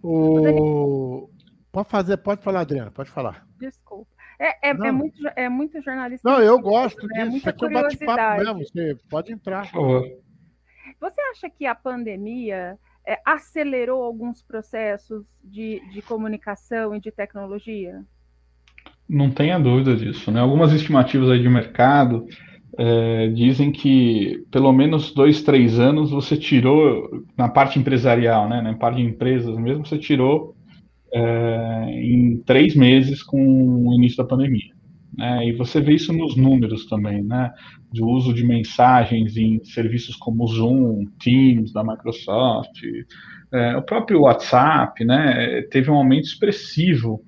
[0.01, 1.29] O...
[1.71, 3.45] Pode fazer, pode falar, Adriana, pode falar.
[3.59, 4.07] Desculpa.
[4.39, 6.27] É, é, é, muito, é muito jornalista.
[6.27, 7.07] Não, eu gosto né?
[7.07, 7.21] disso.
[7.21, 8.59] É muita Aqui é bate-papo mesmo.
[8.59, 9.63] Você pode entrar.
[9.63, 10.07] Por favor.
[10.99, 18.03] Você acha que a pandemia é, acelerou alguns processos de, de comunicação e de tecnologia?
[19.07, 20.31] Não tenha dúvida disso.
[20.31, 20.39] Né?
[20.39, 22.27] Algumas estimativas aí de mercado
[22.77, 28.75] é, dizem que pelo menos dois, três anos você tirou, na parte empresarial, né, na
[28.75, 30.55] parte de empresas mesmo, você tirou
[31.13, 34.73] é, em três meses com o início da pandemia.
[35.17, 35.47] Né?
[35.47, 37.51] E você vê isso nos números também, né?
[37.91, 42.81] Do uso de mensagens em serviços como Zoom, Teams da Microsoft,
[43.51, 45.63] é, o próprio WhatsApp, né?
[45.71, 47.23] Teve um aumento expressivo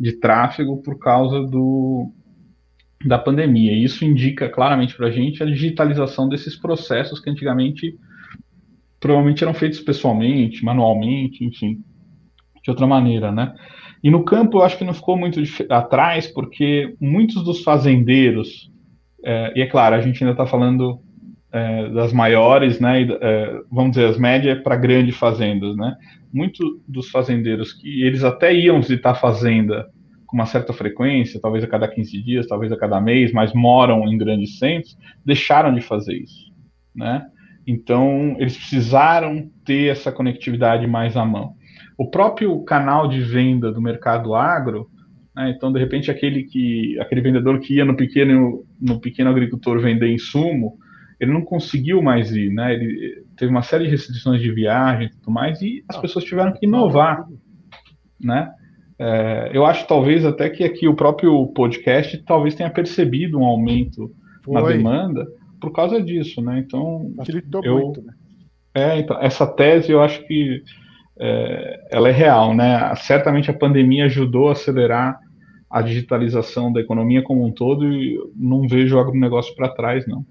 [0.00, 2.10] de tráfego por causa do,
[3.04, 3.72] da pandemia.
[3.72, 7.94] E isso indica claramente para a gente a digitalização desses processos que antigamente
[8.98, 11.82] provavelmente eram feitos pessoalmente, manualmente, enfim
[12.68, 13.54] de outra maneira, né?
[14.02, 15.40] E no campo eu acho que não ficou muito
[15.70, 18.70] atrás, porque muitos dos fazendeiros,
[19.24, 21.00] é, e é claro, a gente ainda está falando
[21.52, 23.02] é, das maiores, né?
[23.02, 25.96] É, vamos dizer, as médias para grandes fazendas, né?
[26.32, 29.86] Muitos dos fazendeiros que eles até iam visitar a fazenda
[30.26, 34.06] com uma certa frequência, talvez a cada 15 dias, talvez a cada mês, mas moram
[34.06, 36.52] em grandes centros, deixaram de fazer isso,
[36.94, 37.26] né?
[37.66, 41.54] Então, eles precisaram ter essa conectividade mais à mão
[41.98, 44.88] o próprio canal de venda do mercado agro,
[45.34, 49.80] né, então de repente aquele que aquele vendedor que ia no pequeno no pequeno agricultor
[49.80, 50.78] vender insumo,
[51.20, 52.74] ele não conseguiu mais ir, né?
[52.74, 56.52] Ele teve uma série de restrições de viagem e tudo mais e as pessoas tiveram
[56.52, 57.26] que inovar,
[58.20, 58.50] né?
[58.98, 64.10] É, eu acho talvez até que aqui o próprio podcast talvez tenha percebido um aumento
[64.44, 64.54] Foi.
[64.54, 65.26] na demanda
[65.60, 66.58] por causa disso, né?
[66.58, 68.12] Então Facilitou eu, muito, né?
[68.74, 70.62] É, então, essa tese eu acho que
[71.18, 72.94] é, ela é real, né?
[72.96, 75.18] Certamente a pandemia ajudou a acelerar
[75.70, 80.24] a digitalização da economia como um todo e não vejo o agronegócio para trás, não.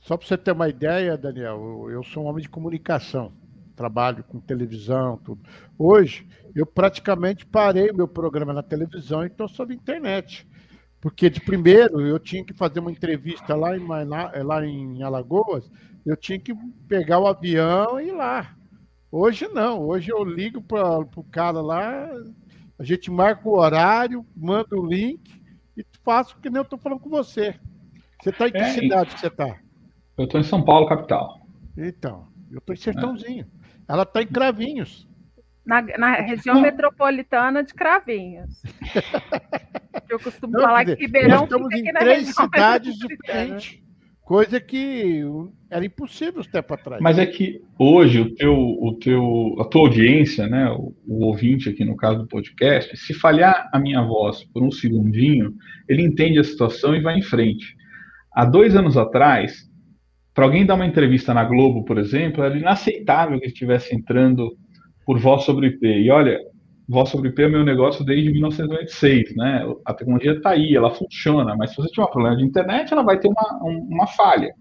[0.00, 3.32] Só para você ter uma ideia, Daniel, eu sou um homem de comunicação,
[3.74, 5.40] trabalho com televisão, tudo.
[5.78, 10.46] Hoje, eu praticamente parei o meu programa na televisão e estou sobre internet.
[11.00, 15.70] Porque de primeiro eu tinha que fazer uma entrevista lá em, lá em Alagoas,
[16.04, 16.54] eu tinha que
[16.88, 18.54] pegar o avião e ir lá.
[19.10, 22.10] Hoje não, hoje eu ligo para o cara lá,
[22.78, 25.42] a gente marca o horário, manda o link
[25.76, 27.54] e faço que nem eu estou falando com você.
[28.20, 29.58] Você está em que é, cidade que você está?
[30.16, 31.40] Eu estou em São Paulo, capital.
[31.76, 33.46] Então, eu estou em Sertãozinho.
[33.62, 33.92] É.
[33.92, 35.08] Ela está em Cravinhos.
[35.64, 38.62] Na, na região metropolitana de Cravinhos.
[40.08, 43.83] eu costumo não, falar dizer, que Ribeirão nós estamos em três cidades diferentes.
[44.24, 45.22] Coisa que
[45.70, 47.02] era impossível os tempo atrás.
[47.02, 51.68] Mas é que hoje o teu, o teu, a tua audiência, né, o, o, ouvinte
[51.68, 55.54] aqui no caso do podcast, se falhar a minha voz por um segundinho,
[55.86, 57.76] ele entende a situação e vai em frente.
[58.32, 59.70] Há dois anos atrás,
[60.32, 64.56] para alguém dar uma entrevista na Globo, por exemplo, era inaceitável que estivesse entrando
[65.04, 65.86] por voz sobre IP.
[65.86, 66.40] E olha,
[66.88, 69.66] voz sobre IP é meu negócio desde 1996, né?
[69.84, 73.02] A tecnologia está aí, ela funciona, mas se você tiver um problema de internet, ela
[73.02, 74.52] vai ter uma, uma falha,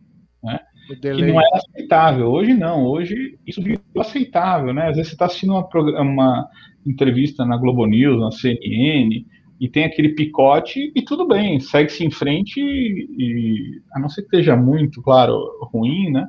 [0.43, 0.59] né?
[1.01, 2.27] Que não é aceitável.
[2.27, 4.89] Hoje não, hoje isso virou aceitável, né?
[4.89, 6.49] Às vezes você está assistindo uma, uma
[6.86, 9.25] entrevista na Globo News, na CNN,
[9.59, 14.21] e tem aquele picote e tudo bem, segue-se em frente e, e, a não ser
[14.23, 15.39] que esteja muito, claro,
[15.71, 16.27] ruim, né?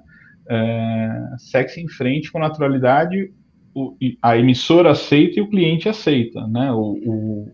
[0.49, 3.33] É, segue-se em frente com naturalidade
[3.75, 6.71] o, a emissora aceita e o cliente aceita, né?
[6.73, 7.53] O, o,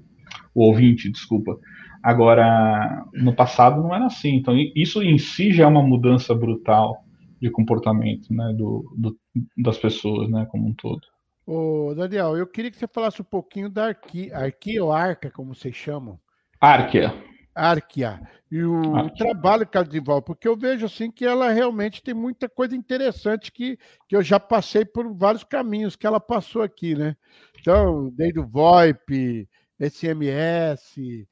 [0.54, 1.58] o, ouvinte, desculpa.
[2.02, 4.34] Agora, no passado não era assim.
[4.34, 7.04] Então, isso em si já é uma mudança brutal
[7.40, 8.52] de comportamento, né?
[8.56, 9.16] Do, do
[9.56, 10.46] das pessoas, né?
[10.50, 11.00] Como um todo.
[11.46, 15.54] Ô, Daniel, eu queria que você falasse um pouquinho da Arqui, Arqui ou Arca, como
[15.54, 16.18] vocês chamam.
[16.60, 17.12] Arquia.
[17.54, 18.20] Arquia.
[18.50, 22.14] E o, o, trabalho que ela desenvolve, porque eu vejo assim que ela realmente tem
[22.14, 26.94] muita coisa interessante que, que eu já passei por vários caminhos que ela passou aqui,
[26.94, 27.16] né?
[27.60, 31.26] Então, desde o VoIP, SMS,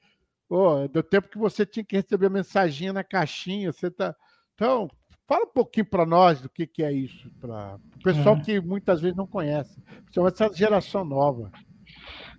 [0.49, 4.15] oh, do tempo que você tinha que receber mensagem na caixinha, você tá.
[4.55, 4.89] Então,
[5.27, 8.41] fala um pouquinho para nós do que, que é isso, para o pessoal é.
[8.41, 11.51] que muitas vezes não conhece, principalmente essa geração nova.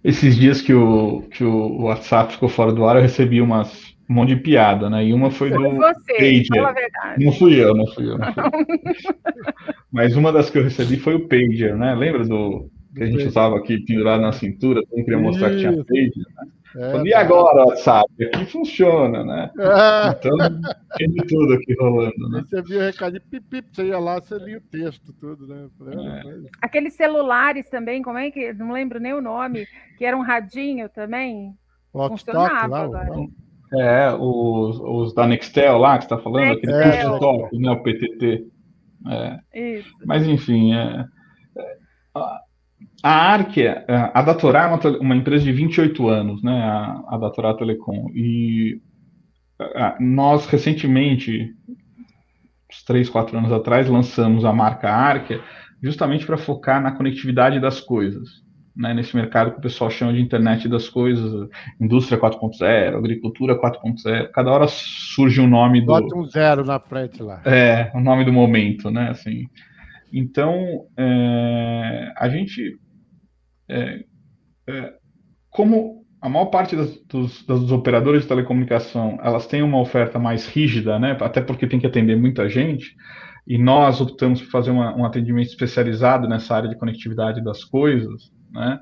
[0.03, 4.13] Esses dias que o, que o WhatsApp ficou fora do ar, eu recebi umas, um
[4.13, 5.05] monte de piada, né?
[5.05, 6.47] E uma foi do você, Pager.
[6.47, 7.25] Fala a verdade.
[7.25, 8.17] Não fui eu, não fui eu.
[8.17, 9.15] Não fui eu.
[9.91, 11.95] Mas uma das que eu recebi foi o Pager, né?
[11.95, 14.81] Lembra do que a gente usava aqui pendurado na cintura?
[14.91, 16.47] Eu queria mostrar que tinha Pager, né?
[16.75, 18.08] É, e agora, WhatsApp?
[18.25, 19.51] Aqui funciona, né?
[19.58, 20.10] É.
[20.10, 20.38] Então,
[20.97, 22.43] tem de tudo aqui rolando, né?
[22.47, 25.67] Você viu o recado de pip, você ia lá, você lia o texto, tudo, né?
[25.93, 26.49] É.
[26.62, 28.53] Aqueles celulares também, como é que.
[28.53, 31.55] Não lembro nem o nome, que era um radinho também.
[31.91, 33.10] Funcionava lá, agora.
[33.73, 36.79] É, os, os da Nextel lá que você está falando, Nextel.
[36.79, 37.19] aquele é.
[37.19, 37.71] top, né?
[37.71, 38.47] O PTT.
[39.08, 39.77] É.
[39.77, 39.95] Isso.
[40.05, 41.05] Mas enfim, é,
[41.58, 41.77] é
[43.03, 47.17] a Arquia, é, a Datorá é uma, uma, empresa de 28 anos, né, a, a
[47.17, 48.81] Datorá Telecom, e
[49.99, 51.53] nós recentemente,
[52.71, 55.41] uns 3, 4 anos atrás, lançamos a marca Arquia
[55.81, 58.29] justamente para focar na conectividade das coisas,
[58.75, 64.29] né, nesse mercado que o pessoal chama de internet das coisas, indústria 4.0, agricultura 4.0,
[64.31, 65.88] cada hora surge um nome do...
[65.88, 67.41] Bota um zero na frente lá.
[67.45, 69.47] É, o nome do momento, né, assim...
[70.12, 72.79] Então, é, a gente
[73.69, 74.03] é,
[74.67, 74.93] é,
[75.49, 80.47] como a maior parte das, dos, dos, operadores de telecomunicação elas têm uma oferta mais
[80.47, 82.95] rígida, né, até porque tem que atender muita gente,
[83.47, 88.32] e nós optamos por fazer uma, um atendimento especializado nessa área de conectividade das coisas,
[88.51, 88.79] né,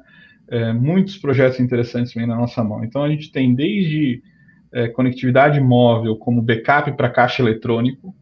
[0.50, 2.84] é, muitos projetos interessantes vêm na nossa mão.
[2.84, 4.22] Então a gente tem desde
[4.74, 8.16] é, conectividade móvel, como backup para caixa eletrônico,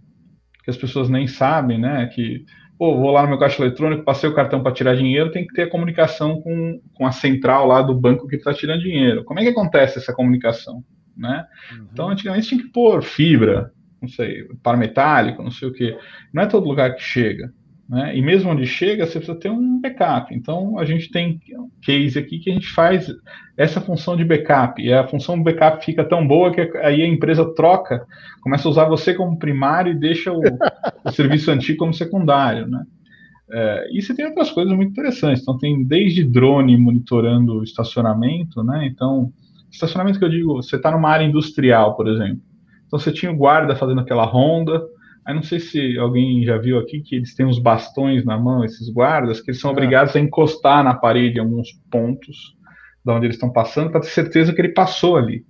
[0.63, 2.43] que as pessoas nem sabem, né, que
[2.77, 5.53] pô, vou lá no meu caixa eletrônico, passei o cartão para tirar dinheiro, tem que
[5.53, 9.23] ter a comunicação com, com a central lá do banco que está tirando dinheiro.
[9.23, 10.83] Como é que acontece essa comunicação?
[11.15, 11.45] Né?
[11.71, 11.87] Uhum.
[11.91, 15.97] Então, antigamente tinha que pôr fibra, não sei, par metálico, não sei o que.
[16.33, 17.53] Não é todo lugar que chega.
[17.87, 18.17] Né?
[18.17, 20.33] E mesmo onde chega, você precisa ter um backup.
[20.33, 23.13] Então, a gente tem um case aqui que a gente faz
[23.55, 24.81] essa função de backup.
[24.81, 28.05] E a função backup fica tão boa que aí a empresa troca,
[28.41, 30.41] começa a usar você como primário e deixa o,
[31.03, 32.67] o serviço antigo como secundário.
[32.67, 32.83] Né?
[33.51, 35.43] É, e você tem outras coisas muito interessantes.
[35.43, 38.63] Então, tem desde drone monitorando o estacionamento.
[38.63, 38.87] Né?
[38.87, 39.31] Então,
[39.71, 42.41] estacionamento que eu digo, você está numa área industrial, por exemplo.
[42.87, 44.81] Então, você tinha o guarda fazendo aquela ronda
[45.25, 48.63] Aí não sei se alguém já viu aqui que eles têm uns bastões na mão,
[48.63, 49.73] esses guardas, que eles são é.
[49.73, 52.55] obrigados a encostar na parede em alguns pontos
[53.03, 55.43] de onde eles estão passando para ter certeza que ele passou ali.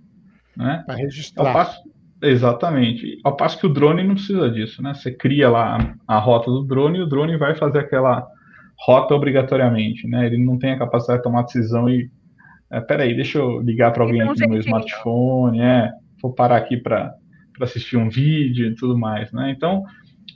[0.55, 0.83] Né?
[0.85, 1.51] Para registrar.
[1.53, 1.81] Passo,
[2.21, 3.19] exatamente.
[3.23, 4.93] Ao passo que o drone não precisa disso, né?
[4.93, 8.25] Você cria lá a, a rota do drone e o drone vai fazer aquela
[8.79, 10.25] rota obrigatoriamente, né?
[10.25, 12.09] Ele não tem a capacidade de tomar decisão e
[12.71, 16.77] é, peraí, deixa eu ligar para alguém aqui no meu smartphone, é, vou parar aqui
[16.77, 17.13] para
[17.55, 19.53] para assistir um vídeo e tudo mais, né?
[19.55, 19.83] Então,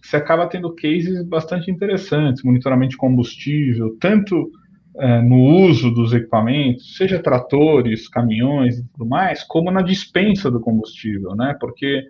[0.02, 4.52] você acaba tendo cases bastante interessantes, monitoramento de combustível, tanto
[4.98, 10.60] é, no uso dos equipamentos, seja tratores, caminhões e tudo mais, como na dispensa do
[10.60, 11.56] combustível, né?
[11.60, 12.06] Porque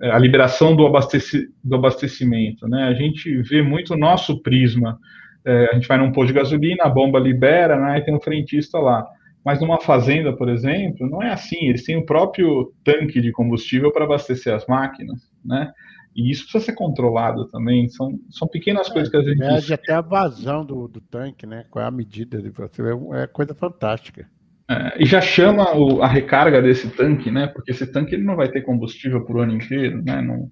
[0.00, 2.84] é, a liberação do, abasteci do abastecimento, né?
[2.84, 4.98] A gente vê muito o nosso prisma.
[5.44, 7.98] É, a gente vai num posto de gasolina, a bomba libera, né?
[7.98, 9.06] E tem um frentista lá.
[9.44, 11.68] Mas numa fazenda, por exemplo, não é assim.
[11.68, 15.72] Eles têm o próprio tanque de combustível para abastecer as máquinas, né?
[16.14, 17.88] E isso precisa ser controlado também.
[17.88, 19.38] São, são pequenas é, coisas que a gente.
[19.38, 21.64] Mede até a vazão do, do tanque, né?
[21.70, 24.28] Qual é a medida de você é, é coisa fantástica.
[24.70, 27.46] É, e já chama o, a recarga desse tanque, né?
[27.48, 30.22] Porque esse tanque ele não vai ter combustível por ano inteiro, né?
[30.22, 30.48] Não,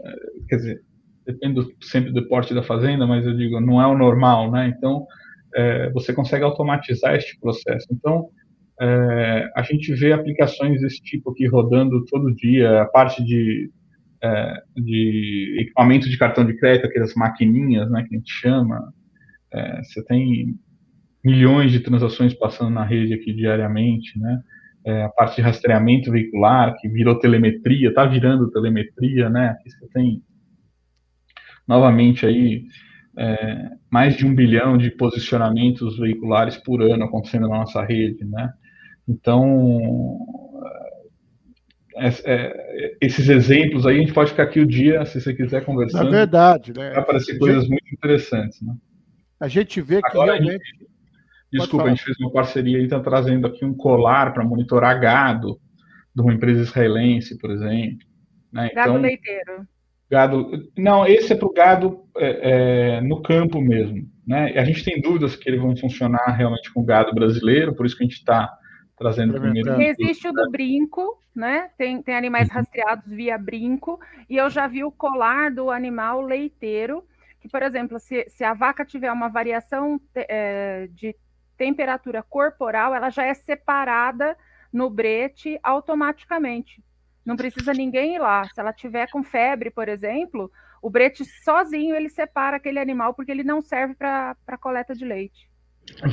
[0.00, 0.12] é,
[0.48, 0.82] quer dizer,
[1.24, 4.68] depende sempre do porte da fazenda, mas eu digo, não é o normal, né?
[4.68, 5.06] Então,
[5.54, 7.86] é, você consegue automatizar este processo.
[7.90, 8.28] Então,
[8.80, 13.70] é, a gente vê aplicações desse tipo aqui rodando todo dia, a parte de,
[14.22, 18.92] é, de equipamento de cartão de crédito, aquelas maquininhas, né, que a gente chama.
[19.52, 20.54] É, você tem
[21.24, 24.40] milhões de transações passando na rede aqui diariamente, né?
[24.84, 29.48] É, a parte de rastreamento veicular, que virou telemetria, está virando telemetria, né?
[29.48, 30.22] Aqui você tem
[31.66, 32.64] novamente aí
[33.18, 38.52] é, mais de um bilhão de posicionamentos veiculares por ano acontecendo na nossa rede, né?
[39.08, 40.18] Então,
[41.96, 45.64] é, é, esses exemplos aí a gente pode ficar aqui o dia, se você quiser
[45.64, 46.08] conversando.
[46.08, 46.90] É verdade, né?
[46.90, 48.74] Vai aparecer coisas gente, muito interessantes, né?
[49.40, 50.62] A gente vê que Agora, realmente.
[50.62, 50.88] A gente,
[51.52, 55.58] desculpa, a gente fez uma parceria e está trazendo aqui um colar para monitorar gado
[56.14, 58.06] de uma empresa israelense, por exemplo.
[58.52, 58.70] Né?
[58.74, 59.66] Gado então, leiteiro.
[60.10, 64.08] Gado, não, esse é para o gado é, é, no campo mesmo.
[64.26, 64.58] Né?
[64.58, 67.96] A gente tem dúvidas que eles vão funcionar realmente com o gado brasileiro, por isso
[67.96, 68.50] que a gente está
[68.96, 69.80] trazendo primeiro.
[69.80, 71.70] Existe o do brinco, né?
[71.78, 72.54] Tem, tem animais uhum.
[72.54, 77.04] rastreados via brinco, e eu já vi o colar do animal leiteiro,
[77.40, 81.14] que, por exemplo, se, se a vaca tiver uma variação é, de
[81.56, 84.36] temperatura corporal, ela já é separada
[84.72, 86.82] no brete automaticamente.
[87.28, 88.42] Não precisa ninguém ir lá.
[88.54, 90.50] Se ela tiver com febre, por exemplo,
[90.80, 95.46] o brete sozinho ele separa aquele animal porque ele não serve para coleta de leite.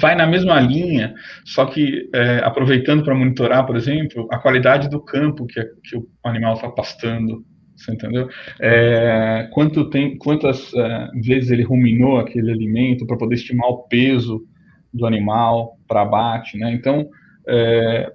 [0.02, 1.14] Vai na mesma linha,
[1.46, 6.06] só que é, aproveitando para monitorar, por exemplo, a qualidade do campo que, que o
[6.22, 7.46] animal está pastando.
[7.78, 8.28] Você entendeu?
[8.60, 14.46] É, quanto tem, quantas é, vezes ele ruminou aquele alimento para poder estimar o peso
[14.94, 16.74] do animal para abate, né?
[16.74, 17.10] Então,
[17.48, 18.12] é,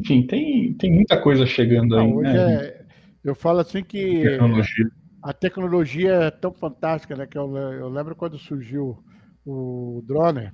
[0.00, 2.10] enfim, tem, tem muita coisa chegando aí.
[2.10, 2.54] Não, né?
[2.54, 2.84] É,
[3.22, 4.90] eu falo assim que tecnologia.
[5.22, 7.26] a tecnologia é tão fantástica, né?
[7.26, 8.98] Que eu, eu lembro quando surgiu
[9.44, 10.50] o drone,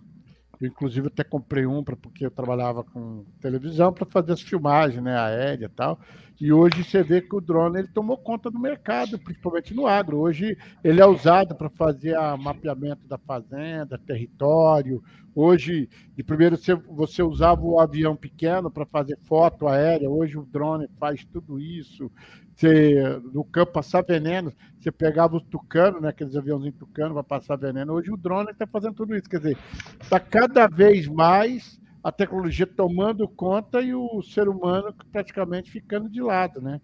[0.61, 5.16] inclusive até comprei um para porque eu trabalhava com televisão para fazer as filmagens, né,
[5.18, 5.98] aérea e tal.
[6.38, 10.18] E hoje você vê que o drone ele tomou conta do mercado, principalmente no agro.
[10.18, 15.02] Hoje ele é usado para fazer o mapeamento da fazenda, território.
[15.34, 20.46] Hoje, de primeiro você, você usava o avião pequeno para fazer foto aérea, hoje o
[20.46, 22.11] drone faz tudo isso.
[22.57, 24.50] Você, no campo passar veneno,
[24.80, 27.92] você pegava os tucanos, né, aqueles aviãozinhos tucano para passar veneno.
[27.92, 29.28] Hoje o drone está fazendo tudo isso.
[29.28, 29.59] Quer dizer,
[30.00, 36.22] está cada vez mais a tecnologia tomando conta e o ser humano praticamente ficando de
[36.22, 36.80] lado, né?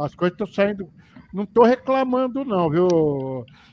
[0.00, 0.88] As coisas estão saindo.
[1.32, 2.86] Não estou reclamando, não, viu?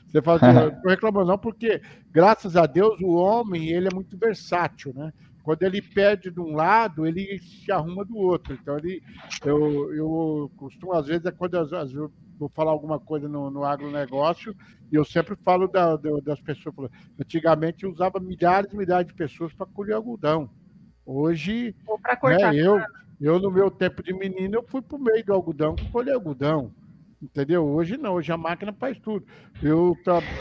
[0.08, 1.80] Você fala assim, não estou reclamando, não, porque,
[2.10, 5.12] graças a Deus, o homem ele é muito versátil, né?
[5.42, 8.54] Quando ele perde de um lado, ele se arruma do outro.
[8.54, 9.02] Então, ele,
[9.44, 13.50] eu, eu costumo, às vezes, é quando às vezes, eu vou falar alguma coisa no,
[13.50, 14.54] no agronegócio,
[14.90, 16.90] e eu sempre falo da, das pessoas.
[17.18, 20.50] Antigamente usava milhares e milhares de pessoas para colher algodão.
[21.04, 21.74] Hoje,
[22.22, 22.80] né, eu,
[23.20, 26.14] eu, no meu tempo de menino, eu fui para o meio do algodão para colher
[26.14, 26.72] algodão.
[27.22, 27.66] Entendeu?
[27.66, 29.26] Hoje não, hoje a máquina faz tudo.
[29.62, 29.94] Eu,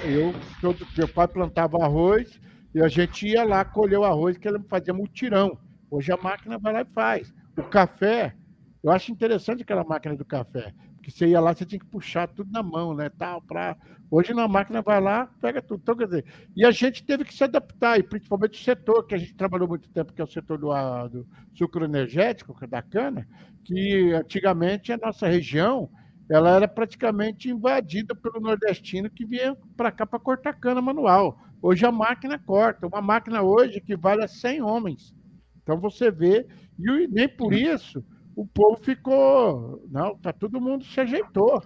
[0.06, 2.39] eu todo, meu pai plantava arroz
[2.74, 5.58] e a gente ia lá colher o arroz que ele fazia mutirão.
[5.90, 7.34] Hoje a máquina vai lá e faz.
[7.58, 8.36] O café,
[8.84, 10.74] eu acho interessante aquela máquina do café.
[10.96, 13.10] Porque você ia lá, você tinha que puxar tudo na mão, né?
[13.10, 13.76] Tal, pra...
[14.12, 15.82] Hoje na máquina vai lá, pega tudo.
[15.82, 19.16] Então, quer dizer, e a gente teve que se adaptar, e principalmente o setor, que
[19.16, 20.70] a gente trabalhou muito tempo, que é o setor do,
[21.10, 23.28] do sucro energético, que é da cana,
[23.64, 25.90] que antigamente a nossa região
[26.30, 31.40] ela era praticamente invadida pelo nordestino que vinha para cá para cortar cana manual.
[31.62, 35.14] Hoje a máquina corta, uma máquina hoje equivale a 100 homens.
[35.62, 36.47] Então você vê,
[36.80, 38.03] e nem por isso
[38.36, 39.86] o povo ficou.
[39.91, 41.62] Não, tá todo mundo se ajeitou.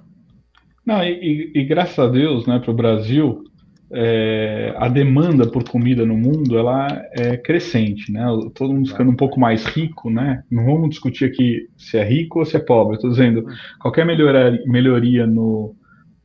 [0.86, 3.44] Não, e, e, e graças a Deus, né, para o Brasil,
[3.92, 8.26] é, a demanda por comida no mundo ela é crescente, né?
[8.56, 10.44] Todo mundo ficando um pouco mais rico, né?
[10.50, 12.96] Não vamos discutir aqui se é rico ou se é pobre.
[12.96, 13.46] Estou dizendo
[13.80, 15.76] qualquer melhoria, melhoria no,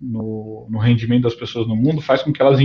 [0.00, 2.58] no, no, rendimento das pessoas no mundo faz com que elas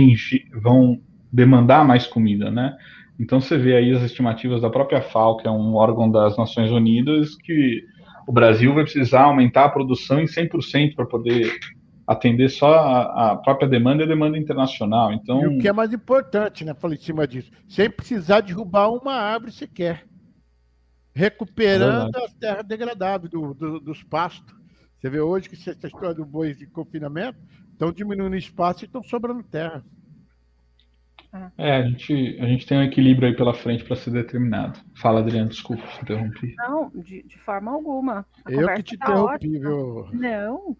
[0.60, 1.00] vão
[1.32, 2.76] demandar mais comida, né?
[3.18, 6.70] Então você vê aí as estimativas da própria FAO, que é um órgão das Nações
[6.70, 7.84] Unidas, que
[8.26, 11.58] o Brasil vai precisar aumentar a produção em 100% para poder
[12.06, 15.12] atender só a, a, própria demanda e a demanda internacional.
[15.12, 16.74] Então, e o que é mais importante, né?
[16.74, 20.04] Falei em cima disso, sem precisar derrubar uma árvore sequer,
[21.14, 24.54] recuperando é as terras degradáveis do, do, dos pastos.
[25.04, 27.38] Você vê hoje que essa história do boi de confinamento
[27.70, 29.84] estão diminuindo espaço e estão sobrando terra.
[31.58, 34.80] É, a gente, a gente tem um equilíbrio aí pela frente para ser determinado.
[34.94, 36.54] Fala, Adriano, desculpa te interromper.
[36.56, 38.24] Não, de, de forma alguma.
[38.46, 40.08] A Eu que te tá interrompi, viu?
[40.10, 40.74] Não,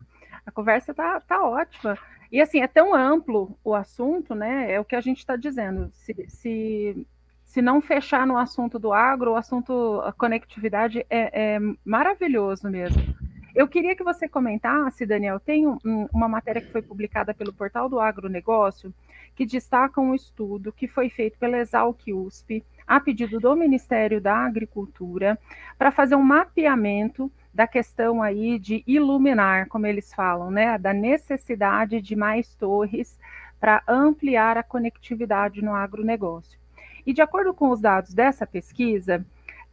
[0.46, 1.98] a conversa tá, tá ótima.
[2.32, 4.72] E assim, é tão amplo o assunto, né?
[4.72, 5.90] É o que a gente está dizendo.
[5.92, 7.06] Se, se,
[7.44, 13.22] se não fechar no assunto do agro, o assunto, a conectividade é, é maravilhoso mesmo.
[13.54, 15.78] Eu queria que você comentasse, Daniel, tem um,
[16.12, 18.92] uma matéria que foi publicada pelo portal do agronegócio
[19.34, 24.36] que destaca um estudo que foi feito pela Exalc USP, a pedido do Ministério da
[24.36, 25.38] Agricultura,
[25.78, 32.00] para fazer um mapeamento da questão aí de iluminar, como eles falam, né, da necessidade
[32.00, 33.18] de mais torres
[33.60, 36.58] para ampliar a conectividade no agronegócio.
[37.06, 39.24] E de acordo com os dados dessa pesquisa,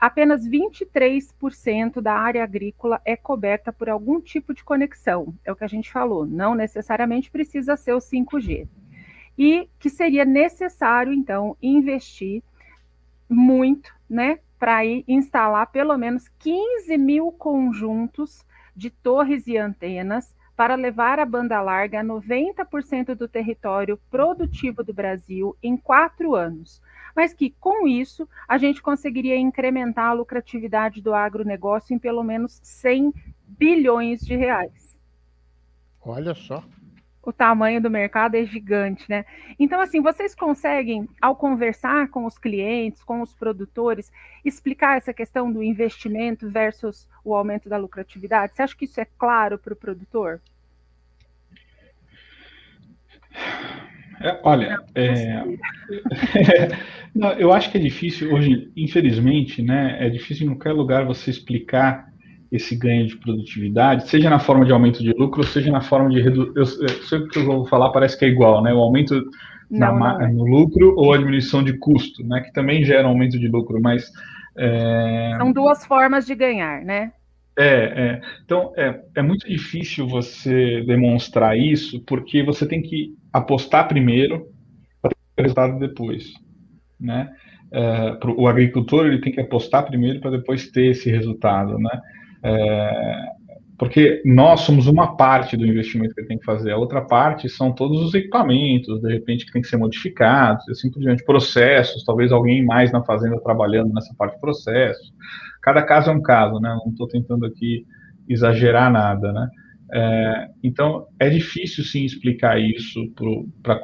[0.01, 5.31] apenas 23% da área agrícola é coberta por algum tipo de conexão.
[5.45, 8.67] É o que a gente falou, não necessariamente precisa ser o 5G.
[9.37, 12.41] E que seria necessário, então, investir
[13.29, 18.43] muito, né, para instalar pelo menos 15 mil conjuntos
[18.75, 24.93] de torres e antenas para levar a banda larga a 90% do território produtivo do
[24.93, 26.81] Brasil em quatro anos,
[27.15, 32.59] mas que com isso a gente conseguiria incrementar a lucratividade do agronegócio em pelo menos
[32.63, 33.13] 100
[33.47, 34.97] bilhões de reais.
[36.03, 36.63] Olha só
[37.23, 39.25] o tamanho do mercado é gigante, né?
[39.59, 44.11] Então, assim, vocês conseguem, ao conversar com os clientes, com os produtores,
[44.43, 48.55] explicar essa questão do investimento versus o aumento da lucratividade?
[48.55, 50.41] Você acha que isso é claro para o produtor?
[54.23, 55.43] É, olha, é...
[57.13, 59.97] Não, eu acho que é difícil hoje, infelizmente, né?
[59.99, 62.09] É difícil em qualquer lugar você explicar
[62.51, 66.21] esse ganho de produtividade, seja na forma de aumento de lucro, seja na forma de
[66.21, 66.87] redução.
[67.03, 68.73] Sempre que eu vou falar parece que é igual, né?
[68.73, 69.21] O aumento
[69.69, 70.31] não, na, não é.
[70.31, 72.41] no lucro ou a diminuição de custo, né?
[72.41, 74.09] Que também gera um aumento de lucro, mas.
[74.57, 75.35] É...
[75.37, 77.13] São duas formas de ganhar, né?
[77.57, 78.21] É, é.
[78.43, 84.47] Então é, é muito difícil você demonstrar isso, porque você tem que apostar primeiro
[85.01, 86.33] para ter resultado depois,
[86.99, 87.31] né?
[87.71, 92.01] É, pro, o agricultor ele tem que apostar primeiro para depois ter esse resultado, né?
[92.43, 93.31] É,
[93.81, 97.49] porque nós somos uma parte do investimento que ele tem que fazer, a outra parte
[97.49, 101.25] são todos os equipamentos, de repente, que tem que ser modificados, e assim por diante,
[101.25, 105.11] processos, talvez alguém mais na fazenda trabalhando nessa parte de processos.
[105.63, 106.77] Cada caso é um caso, né?
[106.83, 107.85] Não estou tentando aqui
[108.29, 109.49] exagerar nada, né?
[109.93, 112.99] É, então, é difícil, sim, explicar isso
[113.61, 113.79] para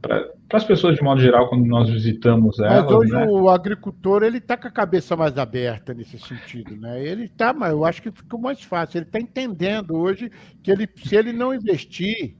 [0.00, 2.84] para as pessoas de modo geral quando nós visitamos elas.
[2.84, 3.26] Mas hoje né?
[3.28, 7.04] o agricultor ele está com a cabeça mais aberta nesse sentido, né?
[7.04, 8.98] Ele está, mas eu acho que ficou mais fácil.
[8.98, 10.30] Ele está entendendo hoje
[10.62, 12.36] que ele, se ele não investir,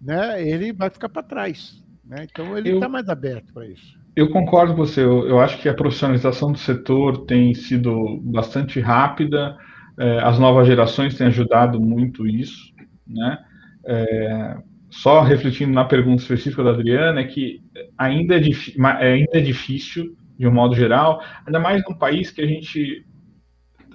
[0.00, 1.82] né, ele vai ficar para trás.
[2.04, 2.26] Né?
[2.30, 3.96] Então ele está mais aberto para isso.
[4.14, 5.02] Eu concordo com você.
[5.02, 9.56] Eu, eu, acho que a profissionalização do setor tem sido bastante rápida.
[9.98, 12.72] É, as novas gerações têm ajudado muito isso,
[13.06, 13.38] né?
[13.86, 14.56] É,
[14.90, 17.60] só refletindo na pergunta específica da Adriana, é que
[17.96, 18.40] ainda é,
[19.00, 23.04] é, ainda é difícil, de um modo geral, ainda mais num país que a gente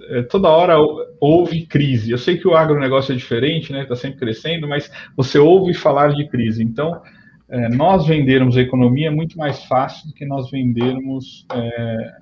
[0.08, 0.76] é, toda hora
[1.20, 2.10] ouve crise.
[2.10, 3.82] Eu sei que o agronegócio é diferente, né?
[3.82, 6.62] Está sempre crescendo, mas você ouve falar de crise.
[6.62, 7.00] Então,
[7.48, 12.12] é, nós vendermos a economia é muito mais fácil do que nós vendermos é,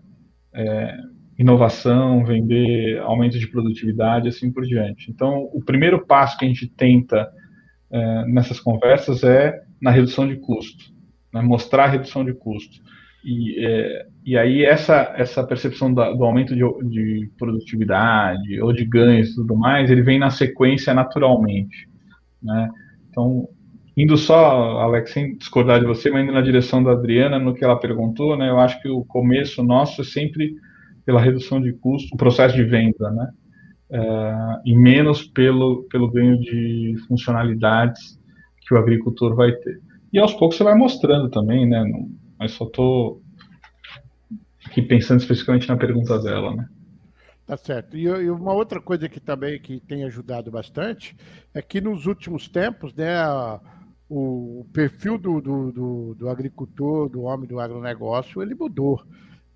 [0.55, 0.97] é,
[1.41, 5.11] inovação, vender aumento de produtividade, assim por diante.
[5.11, 7.26] Então, o primeiro passo que a gente tenta
[7.91, 10.93] é, nessas conversas é na redução de custo,
[11.32, 12.82] né, mostrar a redução de custo.
[13.24, 18.84] E, é, e aí essa, essa percepção da, do aumento de, de, produtividade ou de
[18.84, 21.88] ganhos e tudo mais, ele vem na sequência naturalmente.
[22.43, 22.68] Né?
[23.09, 23.49] Então,
[23.97, 27.64] indo só, Alex, sem discordar de você, mas indo na direção da Adriana, no que
[27.64, 30.55] ela perguntou, né, eu acho que o começo nosso é sempre
[31.11, 33.32] pela redução de custo, o processo de venda, né?
[33.90, 38.16] uh, e menos pelo, pelo ganho de funcionalidades
[38.61, 39.80] que o agricultor vai ter.
[40.12, 41.84] E aos poucos você vai mostrando também, né?
[42.38, 43.20] mas só estou
[44.64, 46.68] aqui pensando especificamente na pergunta dela, né?
[47.44, 47.96] Tá certo.
[47.96, 51.16] E, e, uma outra coisa que também que tem ajudado bastante
[51.52, 53.61] é que nos últimos tempos, né, a,
[54.08, 59.02] o perfil do, do, do, do, agricultor, do homem do agronegócio, ele mudou.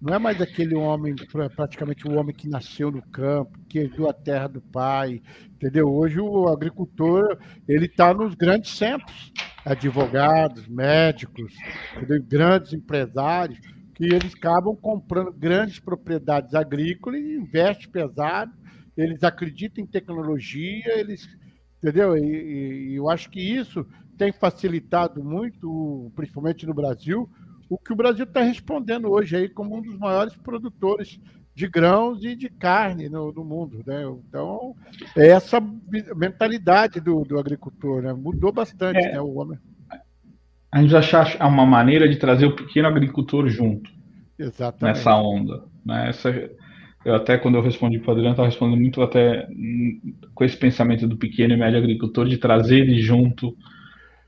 [0.04, 1.14] Não é mais aquele homem,
[1.56, 5.22] praticamente o homem que nasceu no campo, que herdou a terra do pai,
[5.54, 5.88] entendeu?
[5.90, 9.32] Hoje o agricultor, ele está nos grandes centros,
[9.64, 11.54] advogados, médicos,
[11.96, 12.22] entendeu?
[12.22, 13.58] grandes empresários,
[13.94, 18.52] que eles acabam comprando grandes propriedades agrícolas e investem pesado,
[18.94, 21.26] eles acreditam em tecnologia, eles,
[21.78, 22.14] entendeu?
[22.14, 23.86] E, e eu acho que isso
[24.18, 27.26] tem facilitado muito, principalmente no Brasil,
[27.68, 31.18] o que o Brasil está respondendo hoje aí como um dos maiores produtores
[31.54, 33.82] de grãos e de carne no, no mundo.
[33.86, 34.02] Né?
[34.28, 34.74] Então,
[35.16, 35.62] é essa
[36.16, 38.12] mentalidade do, do agricultor né?
[38.12, 38.98] mudou bastante.
[38.98, 39.58] É, né, o homem.
[40.72, 43.88] A gente achar uma maneira de trazer o pequeno agricultor junto
[44.36, 44.96] Exatamente.
[44.96, 45.62] nessa onda.
[45.86, 46.08] Né?
[46.08, 46.50] Essa,
[47.04, 49.46] eu até, quando eu respondi para o Adriano, estava respondendo muito até
[50.34, 53.56] com esse pensamento do pequeno e médio agricultor, de trazer ele junto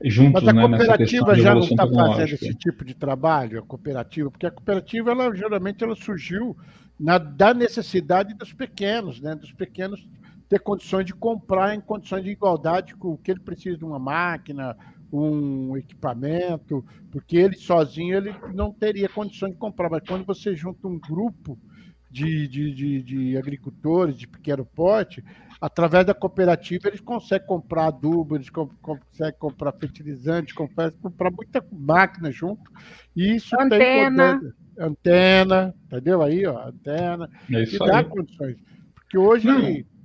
[0.03, 4.29] juntos, Mas a né, cooperativa já não está fazendo esse tipo de trabalho, a cooperativa,
[4.29, 6.55] porque a cooperativa, ela geralmente ela surgiu
[6.99, 10.07] na, da necessidade dos pequenos, né, dos pequenos
[10.47, 13.99] ter condições de comprar em condições de igualdade com o que ele precisa de uma
[13.99, 14.77] máquina,
[15.11, 19.89] um equipamento, porque ele sozinho ele não teria condições de comprar.
[19.89, 21.57] Mas quando você junta um grupo
[22.09, 25.23] de, de, de, de agricultores de pequeno porte,
[25.59, 32.31] através da cooperativa, eles conseguem comprar adubo, eles conseguem comprar fertilizante, conseguem comprar muita máquina
[32.31, 32.71] junto.
[33.15, 34.39] E isso antena.
[34.39, 36.21] tem antena, entendeu?
[36.21, 38.05] Aí, ó, antena, é que dá aí.
[38.05, 38.57] condições.
[38.93, 39.47] Porque hoje.
[39.47, 39.97] Não.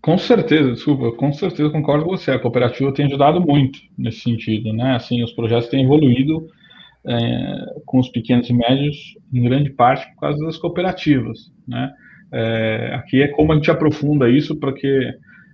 [0.00, 2.30] Com certeza, desculpa, com certeza concordo com você.
[2.30, 4.96] A cooperativa tem ajudado muito nesse sentido, né?
[4.96, 6.48] Assim, os projetos têm evoluído
[7.06, 8.96] é, com os pequenos e médios,
[9.32, 11.92] em grande parte por causa das cooperativas, né?
[12.32, 15.12] É, aqui é como a gente aprofunda isso, porque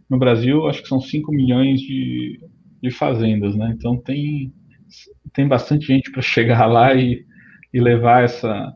[0.09, 2.41] no Brasil acho que são 5 milhões de,
[2.83, 3.72] de fazendas, né?
[3.77, 4.53] Então tem,
[5.33, 7.25] tem bastante gente para chegar lá e,
[7.72, 8.72] e levar essa,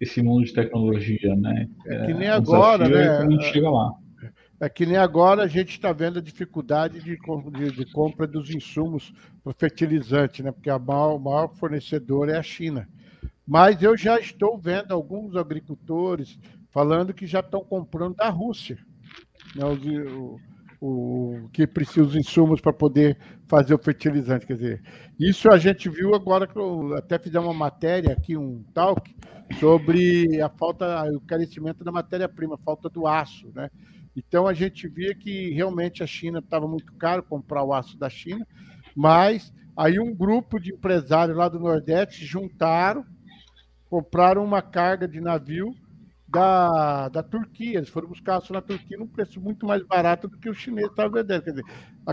[0.00, 1.68] esse mundo de tecnologia, né?
[1.86, 3.08] É que nem é, agora, né?
[3.08, 3.92] A gente chega lá.
[4.62, 8.50] É que nem agora a gente está vendo a dificuldade de, de, de compra dos
[8.50, 9.10] insumos
[9.42, 10.52] para fertilizante, né?
[10.52, 12.86] Porque a maior, o maior fornecedor é a China.
[13.46, 16.38] Mas eu já estou vendo alguns agricultores
[16.70, 18.78] falando que já estão comprando da Rússia.
[19.54, 19.64] Né?
[19.64, 20.38] O,
[20.80, 24.46] o, o, que precisa os insumos para poder fazer o fertilizante.
[24.46, 24.82] Quer dizer,
[25.18, 29.14] isso a gente viu agora que eu até fizemos uma matéria aqui, um talk,
[29.58, 33.68] sobre a falta, o carecimento da matéria-prima, falta do aço, né?
[34.14, 38.08] Então a gente via que realmente a China estava muito caro comprar o aço da
[38.08, 38.46] China,
[38.94, 43.04] mas aí um grupo de empresários lá do Nordeste juntaram,
[43.88, 45.74] compraram uma carga de navio
[46.30, 47.78] da, da Turquia.
[47.78, 50.88] Eles foram buscar aço na Turquia num preço muito mais barato do que o chinês
[50.88, 51.42] estava vendendo.
[51.42, 51.64] Quer dizer,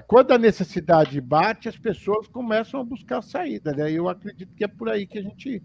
[0.08, 3.72] quando a necessidade bate, as pessoas começam a buscar saída.
[3.72, 3.92] Né?
[3.92, 5.64] Eu acredito que é por aí que a gente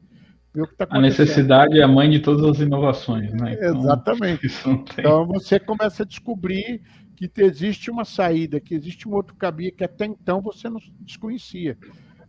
[0.77, 3.55] Tá a necessidade é a mãe de todas as inovações, né?
[3.55, 4.47] Então, Exatamente.
[4.99, 6.83] Então você começa a descobrir
[7.17, 11.79] que existe uma saída, que existe um outro caminho que até então você não desconhecia.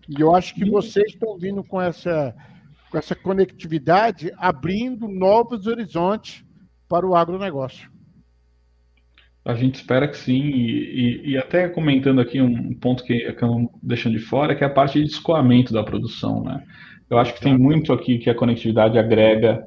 [0.07, 2.33] E eu acho que vocês estão vindo com essa,
[2.93, 6.45] com essa conectividade, abrindo novos horizontes
[6.87, 7.89] para o agronegócio.
[9.43, 13.71] A gente espera que sim, e, e, e até comentando aqui um ponto que acabamos
[13.81, 16.63] deixando de fora, que é a parte de escoamento da produção, né?
[17.09, 19.65] Eu acho que tem muito aqui que a conectividade agrega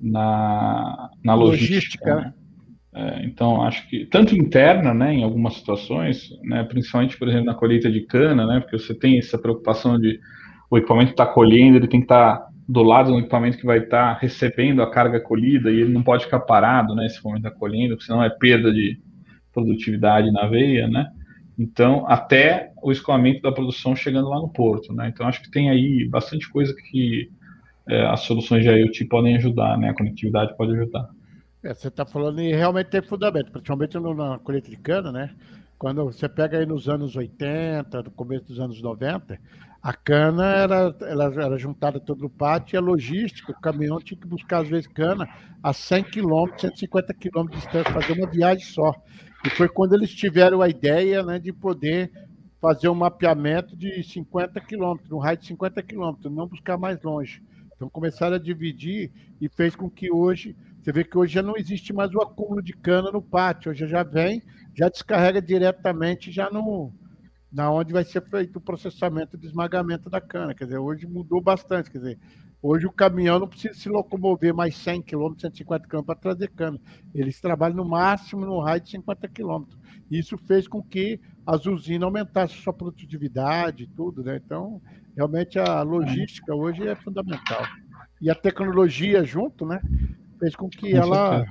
[0.00, 2.14] na, na logística.
[2.14, 2.16] logística.
[2.16, 2.34] Né?
[2.94, 7.54] É, então, acho que tanto interna, né, em algumas situações, né, principalmente, por exemplo, na
[7.54, 10.18] colheita de cana, né, porque você tem essa preocupação de
[10.70, 13.78] o equipamento está colhendo, ele tem que estar tá do lado do equipamento que vai
[13.78, 17.58] estar tá recebendo a carga colhida e ele não pode ficar parado, né, momento está
[17.58, 19.00] colhendo, porque senão é perda de
[19.52, 21.06] produtividade na veia, né.
[21.58, 25.08] Então, até o escoamento da produção chegando lá no porto, né?
[25.08, 27.30] Então, acho que tem aí bastante coisa que
[27.88, 29.88] é, as soluções de IoT podem ajudar, né?
[29.88, 31.08] A conectividade pode ajudar.
[31.62, 35.30] É, você está falando e realmente tem fundamento, principalmente na colheita de cana, né?
[35.78, 39.38] Quando você pega aí nos anos 80, no começo dos anos 90,
[39.86, 44.18] a cana era, ela era juntada todo no pátio e a logística, o caminhão tinha
[44.18, 45.28] que buscar, às vezes, cana
[45.62, 48.92] a 100 quilômetros, 150 quilômetros de distância, fazer uma viagem só.
[49.44, 52.10] E foi quando eles tiveram a ideia né, de poder
[52.60, 57.40] fazer um mapeamento de 50 quilômetros, um raio de 50 quilômetros, não buscar mais longe.
[57.76, 61.56] Então começaram a dividir e fez com que hoje, você vê que hoje já não
[61.56, 64.42] existe mais o acúmulo de cana no pátio, hoje já vem,
[64.74, 66.92] já descarrega diretamente já no
[67.52, 70.54] na onde vai ser feito o processamento de esmagamento da cana.
[70.54, 72.18] Quer dizer, hoje mudou bastante, quer dizer,
[72.68, 76.80] Hoje o caminhão não precisa se locomover mais 100 km, 150 km para trazer cana.
[77.14, 79.64] Eles trabalham no máximo no raio de 50 km.
[80.10, 84.40] Isso fez com que as usinas aumentassem sua produtividade e tudo, né?
[84.44, 84.82] Então,
[85.14, 87.62] realmente a logística hoje é fundamental.
[88.20, 89.80] E a tecnologia junto, né?
[90.40, 91.46] Fez com que ela.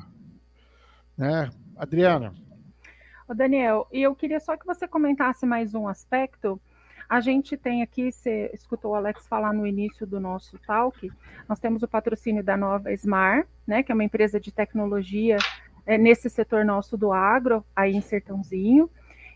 [1.17, 1.49] Né?
[1.77, 2.33] Adriana.
[3.27, 6.59] Ô Daniel, e eu queria só que você comentasse mais um aspecto
[7.07, 11.11] a gente tem aqui, você escutou o Alex falar no início do nosso talk,
[11.47, 15.37] nós temos o patrocínio da Nova Smar, né, que é uma empresa de tecnologia
[15.85, 18.89] é, nesse setor nosso do agro, aí em Sertãozinho.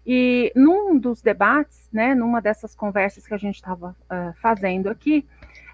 [0.05, 5.27] E num dos debates, né, numa dessas conversas que a gente estava uh, fazendo aqui,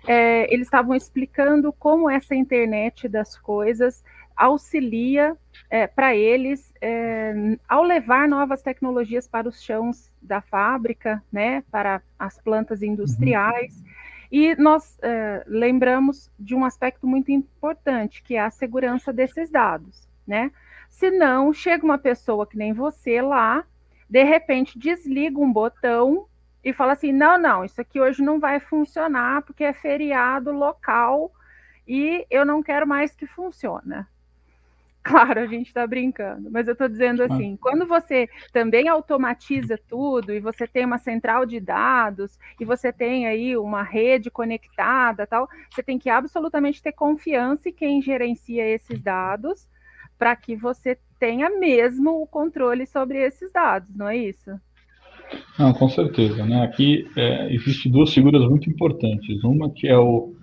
[0.06, 4.04] é, eles estavam explicando como essa internet das coisas
[4.36, 5.36] auxilia
[5.70, 12.02] é, para eles é, ao levar novas tecnologias para os chãos da fábrica, né, para
[12.18, 13.78] as plantas industriais.
[13.78, 13.86] Uhum.
[14.32, 20.08] E nós é, lembramos de um aspecto muito importante, que é a segurança desses dados,
[20.28, 20.52] né?
[20.90, 23.64] Se não, chega uma pessoa que nem você lá,
[24.10, 26.26] de repente desliga um botão
[26.64, 31.32] e fala assim: não, não, isso aqui hoje não vai funcionar porque é feriado local
[31.88, 34.06] e eu não quero mais que funcione.
[35.06, 37.58] Claro, a gente está brincando, mas eu estou dizendo assim: ah.
[37.62, 43.28] quando você também automatiza tudo e você tem uma central de dados e você tem
[43.28, 49.00] aí uma rede conectada, tal, você tem que absolutamente ter confiança em quem gerencia esses
[49.00, 49.70] dados
[50.18, 54.60] para que você tenha mesmo o controle sobre esses dados, não é isso?
[55.60, 56.44] Não, com certeza.
[56.44, 56.64] Né?
[56.64, 59.44] Aqui é, existe duas figuras muito importantes.
[59.44, 60.35] Uma que é o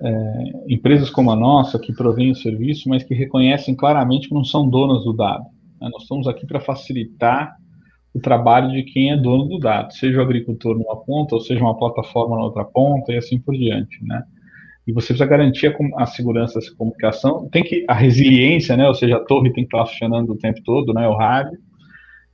[0.00, 4.44] é, empresas como a nossa, que provém o serviço, mas que reconhecem claramente que não
[4.44, 5.44] são donas do dado.
[5.80, 5.88] Né?
[5.92, 7.56] Nós estamos aqui para facilitar
[8.14, 11.60] o trabalho de quem é dono do dado, seja o agricultor numa ponta, ou seja
[11.60, 14.22] uma plataforma na outra ponta, e assim por diante, né?
[14.86, 18.88] E você precisa garantir a, a segurança dessa comunicação, tem que a resiliência, né?
[18.88, 21.06] Ou seja, a torre tem que estar funcionando o tempo todo, né?
[21.06, 21.58] O rádio,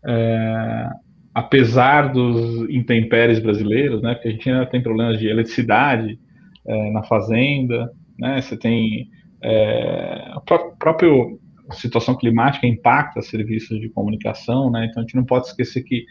[0.06, 0.88] é,
[1.34, 4.14] apesar dos intempéries brasileiros, né?
[4.14, 6.18] Porque a gente ainda tem problemas de eletricidade
[6.66, 8.40] é, na fazenda, né?
[8.40, 9.08] Você tem
[9.42, 10.40] é, o
[10.76, 11.38] próprio
[11.68, 14.86] a situação climática impacta serviços de comunicação, né?
[14.86, 16.04] Então a gente não pode esquecer que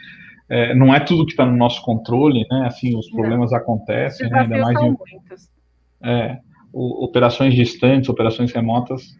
[0.49, 2.65] é, não é tudo que está no nosso controle, né?
[2.65, 3.57] Assim, os problemas não.
[3.57, 4.39] acontecem, né?
[4.39, 4.95] ainda mais em,
[6.03, 6.39] é,
[6.71, 9.15] o, operações distantes, operações remotas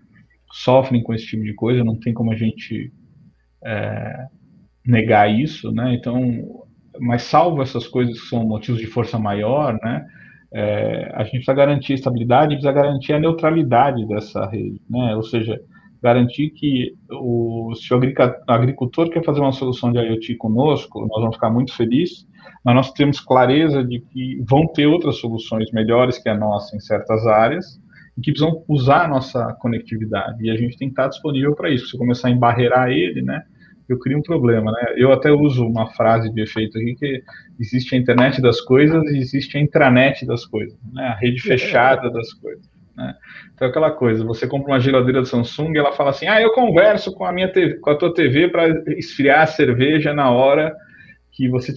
[0.52, 2.92] sofrem com esse tipo de coisa, não tem como a gente
[3.64, 4.28] é,
[4.86, 5.94] negar isso, né?
[5.94, 6.66] Então,
[7.00, 10.06] mas salvo essas coisas que são motivos de força maior, né?
[10.54, 15.16] É, a gente precisa garantir a estabilidade, precisa garantir a neutralidade dessa rede, né?
[15.16, 15.60] Ou seja,
[16.02, 18.00] garantir que o, se o
[18.48, 22.28] agricultor quer fazer uma solução de IoT conosco, nós vamos ficar muito felizes,
[22.64, 26.80] mas nós temos clareza de que vão ter outras soluções melhores que a nossa em
[26.80, 27.82] certas áreas
[28.18, 30.46] e que precisam usar a nossa conectividade.
[30.46, 31.88] E a gente tem que estar disponível para isso.
[31.88, 33.42] Se começar a embarrear ele, né,
[33.94, 34.72] eu crio um problema.
[34.72, 34.94] Né?
[34.98, 37.24] Eu até uso uma frase de efeito aqui que
[37.60, 41.04] existe a internet das coisas e existe a intranet das coisas, né?
[41.04, 42.74] a rede fechada das coisas.
[42.96, 43.14] Né?
[43.54, 46.52] Então, aquela coisa, você compra uma geladeira da Samsung e ela fala assim: ah, eu
[46.52, 48.68] converso com a minha TV, com a tua TV para
[48.98, 50.76] esfriar a cerveja na hora
[51.32, 51.74] que você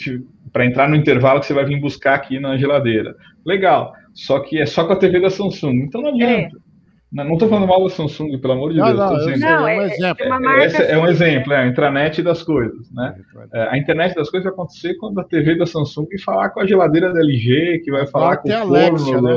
[0.52, 3.16] para entrar no intervalo que você vai vir buscar aqui na geladeira.
[3.44, 3.94] Legal.
[4.14, 5.76] Só que é só com a TV da Samsung.
[5.76, 6.56] Então não adianta.
[6.56, 6.65] É.
[7.12, 8.98] Não estou falando mal da Samsung, pelo amor de não, Deus.
[8.98, 10.50] Não, dizendo, não, é um exemplo.
[10.50, 12.90] É, esse é um exemplo, é a intranet das coisas.
[12.92, 13.14] Né?
[13.54, 16.66] É, a internet das coisas vai acontecer quando a TV da Samsung falar com a
[16.66, 18.76] geladeira da LG, que vai falar com o forno.
[18.76, 19.34] Alexia, né?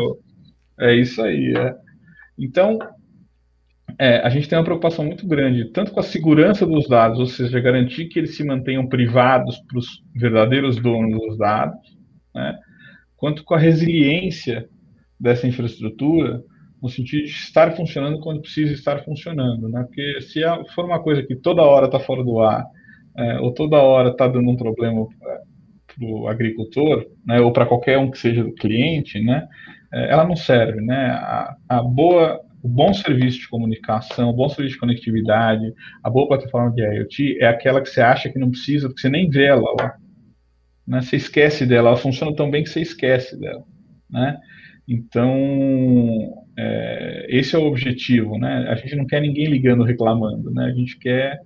[0.80, 1.54] É isso aí.
[1.56, 1.76] É.
[2.38, 2.80] Então,
[4.00, 7.26] é, a gente tem uma preocupação muito grande, tanto com a segurança dos dados, ou
[7.26, 11.78] seja, garantir que eles se mantenham privados para os verdadeiros donos dos dados,
[12.34, 12.58] né,
[13.18, 14.70] quanto com a resiliência
[15.20, 16.42] dessa infraestrutura,
[16.82, 19.68] no sentido de estar funcionando quando precisa estar funcionando.
[19.70, 20.42] Né, porque se
[20.74, 22.66] for uma coisa que toda hora está fora do ar,
[23.18, 27.98] é, ou toda hora está dando um problema para o agricultor, né, ou para qualquer
[27.98, 29.48] um que seja do cliente, né,
[29.92, 31.10] é, ela não serve, né?
[31.12, 35.74] A, a, boa, o bom serviço de comunicação, o bom serviço de conectividade,
[36.04, 39.10] a boa plataforma de IoT é aquela que você acha que não precisa, porque você
[39.10, 39.98] nem vê ela lá.
[40.88, 41.02] Né?
[41.02, 43.64] Você esquece dela, ela funciona tão bem que você esquece dela,
[44.10, 44.38] né?
[44.88, 48.68] Então, é, esse é o objetivo, né?
[48.70, 50.66] A gente não quer ninguém ligando reclamando, né?
[50.66, 51.40] A gente quer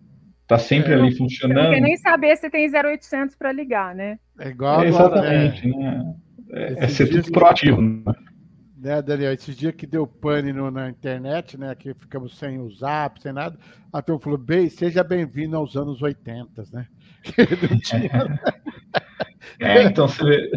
[0.47, 1.65] tá sempre é, ali funcionando.
[1.65, 4.17] Não quer nem saber se tem 0800 para ligar, né?
[4.39, 6.15] É igual é, Exatamente, né?
[6.51, 8.03] É, é ser tudo proativo, né?
[8.83, 9.33] né, Daniel?
[9.33, 11.73] Esses dias que deu pane no, na internet, né?
[11.75, 13.57] Que ficamos sem o zap, sem nada.
[13.91, 16.87] A turma falou, bem, seja bem-vindo aos anos 80, né?
[19.59, 20.49] É, então, vê,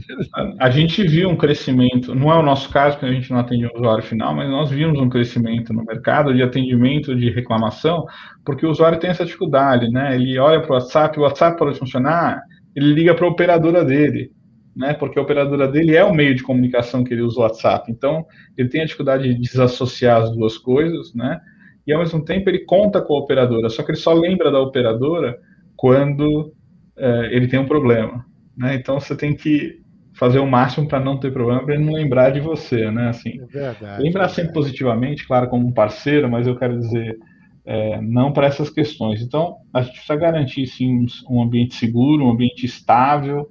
[0.59, 3.67] a gente viu um crescimento, não é o nosso caso, porque a gente não atende
[3.67, 8.05] o usuário final, mas nós vimos um crescimento no mercado de atendimento de reclamação,
[8.45, 10.15] porque o usuário tem essa dificuldade, né?
[10.15, 12.41] Ele olha para o WhatsApp, o WhatsApp para funcionar,
[12.75, 14.31] ele liga para a operadora dele
[14.77, 14.93] né?
[14.93, 17.91] Porque a operadora dele é o meio de comunicação que ele usa o WhatsApp.
[17.91, 18.27] Então,
[18.59, 21.41] ele tem a dificuldade de desassociar as duas coisas, né?
[21.87, 24.61] E ao mesmo tempo ele conta com a operadora, só que ele só lembra da
[24.61, 25.39] operadora
[25.77, 26.53] quando
[26.97, 28.25] é, ele tem um problema,
[28.57, 28.75] né?
[28.75, 29.81] Então você tem que
[30.15, 33.09] fazer o máximo para não ter problema, para ele não lembrar de você, né?
[33.09, 37.19] Assim, é verdade, lembrar é sempre positivamente, claro, como um parceiro, mas eu quero dizer
[37.67, 39.21] é, não para essas questões.
[39.21, 43.51] Então, a gente precisa garantir sim um ambiente seguro, um ambiente estável,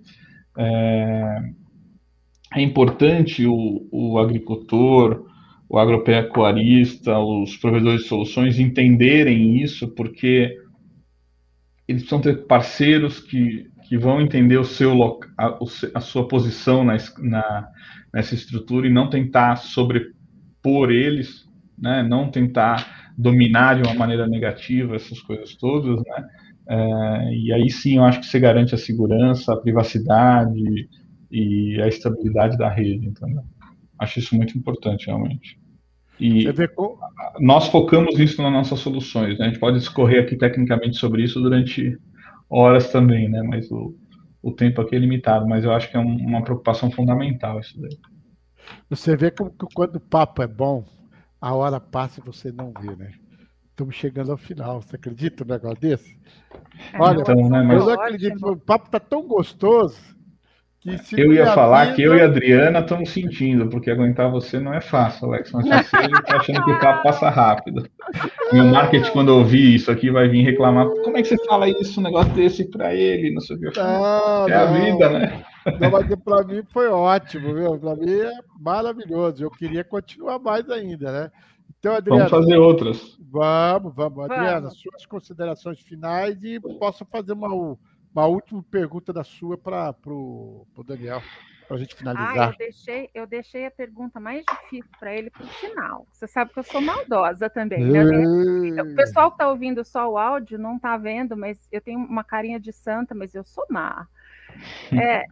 [0.58, 1.42] é,
[2.56, 5.26] é importante o, o agricultor,
[5.70, 10.56] o agropecuarista, os provedores de soluções entenderem isso, porque
[11.88, 15.60] eles precisam ter parceiros que, que vão entender o seu a,
[15.94, 17.68] a sua posição na, na,
[18.14, 22.04] nessa estrutura e não tentar sobrepor eles, né?
[22.04, 26.28] não tentar dominar de uma maneira negativa essas coisas todas, né?
[26.68, 30.90] É, e aí sim eu acho que você garante a segurança, a privacidade
[31.32, 33.08] e a estabilidade da rede.
[33.08, 33.44] Entendeu?
[34.00, 35.60] Acho isso muito importante, realmente.
[36.20, 36.46] E
[37.40, 39.38] nós focamos isso nas nossas soluções.
[39.38, 39.46] Né?
[39.46, 41.98] A gente pode discorrer aqui tecnicamente sobre isso durante
[42.50, 43.42] horas também, né?
[43.44, 43.96] mas o,
[44.42, 45.48] o tempo aqui é limitado.
[45.48, 47.98] Mas eu acho que é um, uma preocupação fundamental isso daí.
[48.90, 50.86] Você vê como que quando o papo é bom,
[51.40, 53.12] a hora passa e você não vê, né?
[53.70, 54.82] Estamos chegando ao final.
[54.82, 56.18] Você acredita um negócio desse?
[56.94, 57.80] É, Olha, então, né, mas...
[57.80, 58.48] eu não acredito.
[58.48, 60.16] O papo está tão gostoso
[61.18, 61.96] eu ia falar vida...
[61.96, 65.52] que eu e a Adriana estamos sentindo, porque aguentar você não é fácil, Alex.
[65.52, 67.90] Mas você está achando que o papo passa rápido.
[68.54, 70.88] E o marketing, quando ouvir isso aqui, vai vir reclamar.
[71.04, 73.34] Como é que você fala isso, um negócio desse para ele?
[73.34, 73.80] Não sei o que.
[73.80, 74.04] É não.
[74.04, 75.46] a vida, né?
[75.80, 77.78] Não, mas para mim foi ótimo, viu?
[77.80, 79.44] Para mim é maravilhoso.
[79.44, 81.32] Eu queria continuar mais ainda, né?
[81.80, 82.30] Então, Adriana.
[82.30, 83.18] Vamos fazer outras.
[83.32, 84.26] Vamos, vamos.
[84.26, 87.78] Adriana, suas considerações finais e posso fazer uma
[88.16, 91.22] uma última pergunta da sua para o Daniel,
[91.68, 92.38] para a gente finalizar.
[92.38, 96.08] Ah, eu deixei, eu deixei a pergunta mais difícil para ele para o final.
[96.12, 97.84] Você sabe que eu sou maldosa também.
[97.84, 98.82] Né?
[98.82, 102.24] O pessoal que está ouvindo só o áudio não está vendo, mas eu tenho uma
[102.24, 104.08] carinha de santa, mas eu sou má.
[104.92, 105.24] É,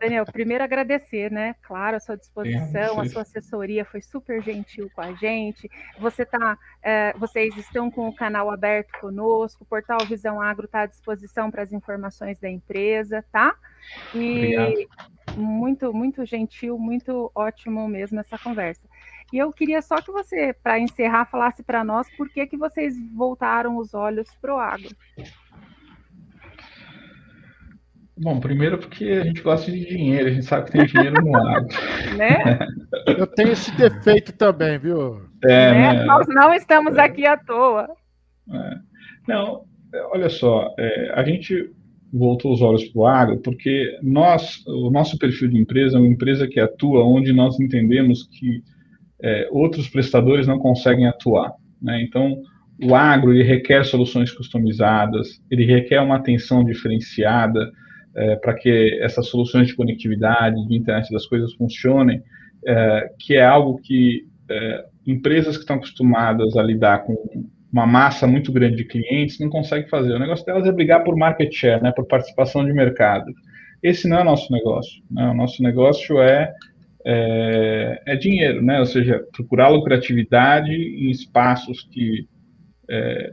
[0.00, 1.54] Daniel, primeiro agradecer, né?
[1.62, 5.70] Claro, a sua disposição, a sua assessoria foi super gentil com a gente.
[5.98, 10.80] Você tá, é, vocês estão com o canal aberto conosco, o portal Visão Agro está
[10.80, 13.54] à disposição para as informações da empresa, tá?
[14.14, 15.15] E Obrigado.
[15.36, 18.82] Muito, muito gentil, muito ótimo mesmo essa conversa.
[19.32, 22.94] E eu queria só que você, para encerrar, falasse para nós por que, que vocês
[23.12, 24.90] voltaram os olhos para o agro.
[28.18, 31.32] Bom, primeiro porque a gente gosta de dinheiro, a gente sabe que tem dinheiro no
[31.32, 31.66] lado.
[32.16, 32.58] né?
[33.06, 35.28] Eu tenho esse defeito também, viu?
[35.44, 35.92] É, né?
[35.92, 36.04] Né?
[36.04, 37.02] Nós não estamos é.
[37.02, 37.94] aqui à toa.
[38.50, 38.70] É.
[39.28, 39.66] Não,
[40.12, 41.75] olha só, é, a gente
[42.16, 46.08] voltou os olhos para o agro porque nós, o nosso perfil de empresa é uma
[46.08, 48.62] empresa que atua onde nós entendemos que
[49.22, 51.52] é, outros prestadores não conseguem atuar.
[51.80, 52.02] Né?
[52.02, 52.42] Então,
[52.82, 57.72] o agro ele requer soluções customizadas, ele requer uma atenção diferenciada,
[58.14, 62.22] é, para que essas soluções de conectividade, de internet das coisas funcionem,
[62.66, 67.14] é, que é algo que é, empresas que estão acostumadas a lidar com
[67.76, 70.14] uma massa muito grande de clientes não conseguem fazer.
[70.14, 73.30] O negócio delas é brigar por market share, né, por participação de mercado.
[73.82, 75.02] Esse não é o nosso negócio.
[75.10, 75.28] Né?
[75.28, 76.54] O nosso negócio é,
[77.04, 78.78] é, é dinheiro, né?
[78.80, 82.26] ou seja, procurar lucratividade em espaços que
[82.88, 83.30] é,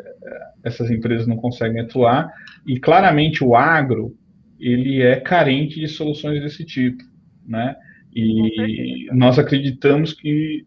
[0.62, 2.30] essas empresas não conseguem atuar.
[2.68, 4.14] E claramente o agro
[4.60, 7.02] ele é carente de soluções desse tipo,
[7.46, 7.76] né?
[8.16, 10.66] E nós acreditamos que,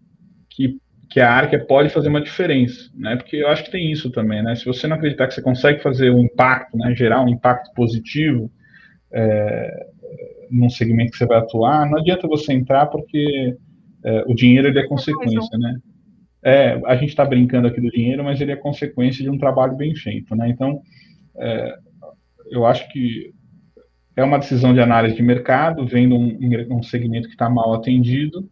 [0.51, 0.79] que,
[1.09, 3.17] que a Arca pode fazer uma diferença, né?
[3.17, 4.55] Porque eu acho que tem isso também, né?
[4.57, 6.95] Se você não acreditar que você consegue fazer um impacto, né?
[6.95, 8.51] Gerar um impacto positivo
[9.13, 9.87] é,
[10.51, 13.57] num segmento que você vai atuar, não adianta você entrar porque
[14.05, 15.77] é, o dinheiro ele é consequência, né?
[16.43, 19.77] É, a gente está brincando aqui do dinheiro, mas ele é consequência de um trabalho
[19.77, 20.49] bem feito, né?
[20.49, 20.81] Então,
[21.39, 21.77] é,
[22.51, 23.33] eu acho que
[24.17, 26.39] é uma decisão de análise de mercado, vendo um,
[26.71, 28.49] um segmento que está mal atendido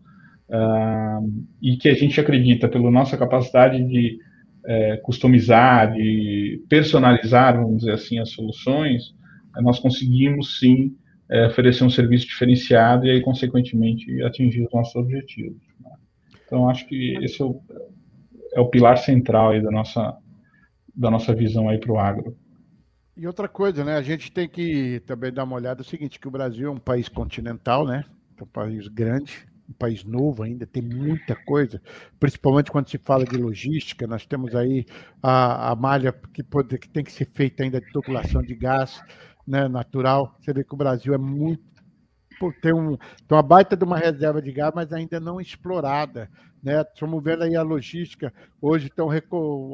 [0.49, 4.19] uh, e que a gente acredita, pela nossa capacidade de
[4.65, 9.15] uh, customizar, de personalizar, vamos dizer assim, as soluções,
[9.63, 10.97] nós conseguimos sim
[11.31, 15.57] eh, oferecer um serviço diferenciado e aí, consequentemente, atingir os nossos objetivos.
[15.81, 15.91] Né?
[16.45, 17.61] Então, acho que esse é o,
[18.53, 20.17] é o pilar central da nossa,
[20.95, 22.37] da nossa visão aí para o agro.
[23.17, 23.97] E outra coisa, né?
[23.97, 25.81] A gente tem que também dar uma olhada.
[25.81, 28.05] É o seguinte, que o Brasil é um país continental, né?
[28.37, 31.81] É um país grande, um país novo ainda, tem muita coisa,
[32.21, 34.07] principalmente quando se fala de logística.
[34.07, 34.85] Nós temos aí
[35.23, 39.03] a, a malha que, pode, que tem que ser feita ainda de tubulação de gás
[39.47, 40.37] né, natural.
[40.41, 41.75] Você vê que o Brasil é muito
[42.61, 46.29] tem, um, tem uma baita de uma reserva de gás, mas ainda não explorada.
[46.63, 46.81] Né?
[46.81, 49.11] Estamos vendo aí a logística, hoje estão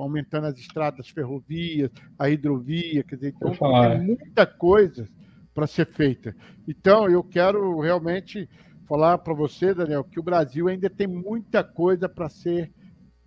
[0.01, 5.09] aumentando as estradas ferrovias, a hidrovia, quer dizer, então tem muita coisa
[5.55, 6.34] para ser feita.
[6.66, 8.49] Então, eu quero realmente
[8.91, 12.72] falar para você, Daniel, que o Brasil ainda tem muita coisa para ser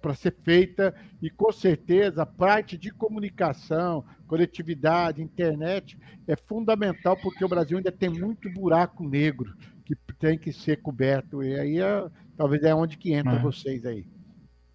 [0.02, 5.98] para ser feita e com certeza a parte de comunicação, conectividade, internet
[6.28, 9.54] é fundamental porque o Brasil ainda tem muito buraco negro
[9.86, 12.06] que tem que ser coberto e aí é,
[12.36, 13.40] talvez é onde que entra é.
[13.40, 14.06] vocês aí.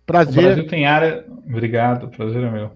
[0.06, 0.38] Prazer.
[0.38, 1.26] O Brasil tem área.
[1.46, 2.70] Obrigado, prazer é meu.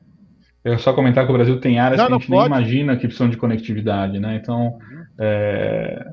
[0.62, 3.06] Eu só comentar que o Brasil tem áreas não, que a gente nem imagina que
[3.06, 4.36] precisam de conectividade, né?
[4.36, 5.04] Então, uhum.
[5.18, 6.12] é,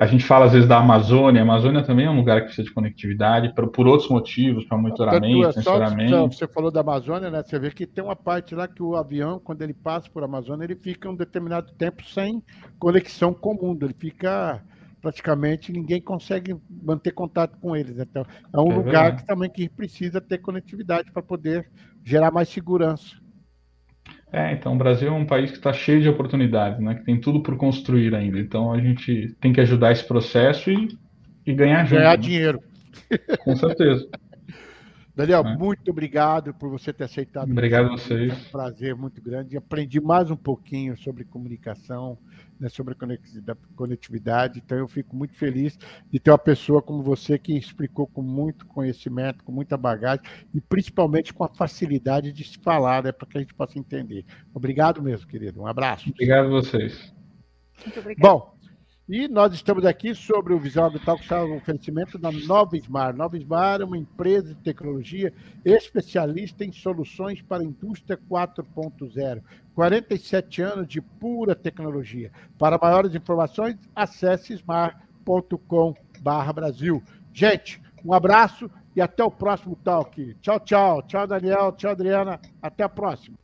[0.00, 2.66] a gente fala às vezes da Amazônia, a Amazônia também é um lugar que precisa
[2.66, 6.34] de conectividade por, por outros motivos, para monitoramento, é sensoramento.
[6.34, 7.42] Você falou da Amazônia, né?
[7.42, 10.64] Você vê que tem uma parte lá que o avião, quando ele passa por Amazônia,
[10.64, 12.42] ele fica um determinado tempo sem
[12.78, 14.62] conexão com o mundo, ele fica
[15.00, 17.98] praticamente ninguém consegue manter contato com eles.
[17.98, 21.70] Então, é um é lugar que também que precisa ter conectividade para poder
[22.04, 23.16] gerar mais segurança.
[24.32, 26.96] É, então o Brasil é um país que está cheio de oportunidades, né?
[26.96, 28.38] Que tem tudo por construir ainda.
[28.38, 30.88] Então a gente tem que ajudar esse processo e,
[31.46, 31.98] e ganhar junto.
[31.98, 32.22] Ganhar né?
[32.22, 32.60] dinheiro.
[33.44, 34.06] Com certeza.
[35.18, 35.56] Daniel, é.
[35.56, 37.50] muito obrigado por você ter aceitado.
[37.50, 38.30] Obrigado a vocês.
[38.30, 39.56] É um prazer muito grande.
[39.56, 42.16] Aprendi mais um pouquinho sobre comunicação,
[42.60, 44.62] né, sobre a conectividade.
[44.64, 45.78] Então, eu fico muito feliz
[46.10, 50.60] de ter uma pessoa como você que explicou com muito conhecimento, com muita bagagem e
[50.60, 54.24] principalmente com a facilidade de se falar, né, para que a gente possa entender.
[54.52, 55.60] Obrigado mesmo, querido.
[55.60, 56.10] Um abraço.
[56.10, 57.14] Obrigado a vocês.
[57.84, 58.22] Muito obrigado.
[58.22, 58.57] Bom,
[59.08, 63.16] e nós estamos aqui sobre o Visão Habital, que está no oferecimento da Nova Smar.
[63.16, 65.32] Nova Smar é uma empresa de tecnologia
[65.64, 69.42] especialista em soluções para a indústria 4.0.
[69.74, 72.30] 47 anos de pura tecnologia.
[72.58, 77.02] Para maiores informações, acesse smar.com/brasil.
[77.32, 80.34] Gente, um abraço e até o próximo talk.
[80.42, 81.00] Tchau, tchau.
[81.02, 81.72] Tchau, Daniel.
[81.72, 82.38] Tchau, Adriana.
[82.60, 83.38] Até a próxima.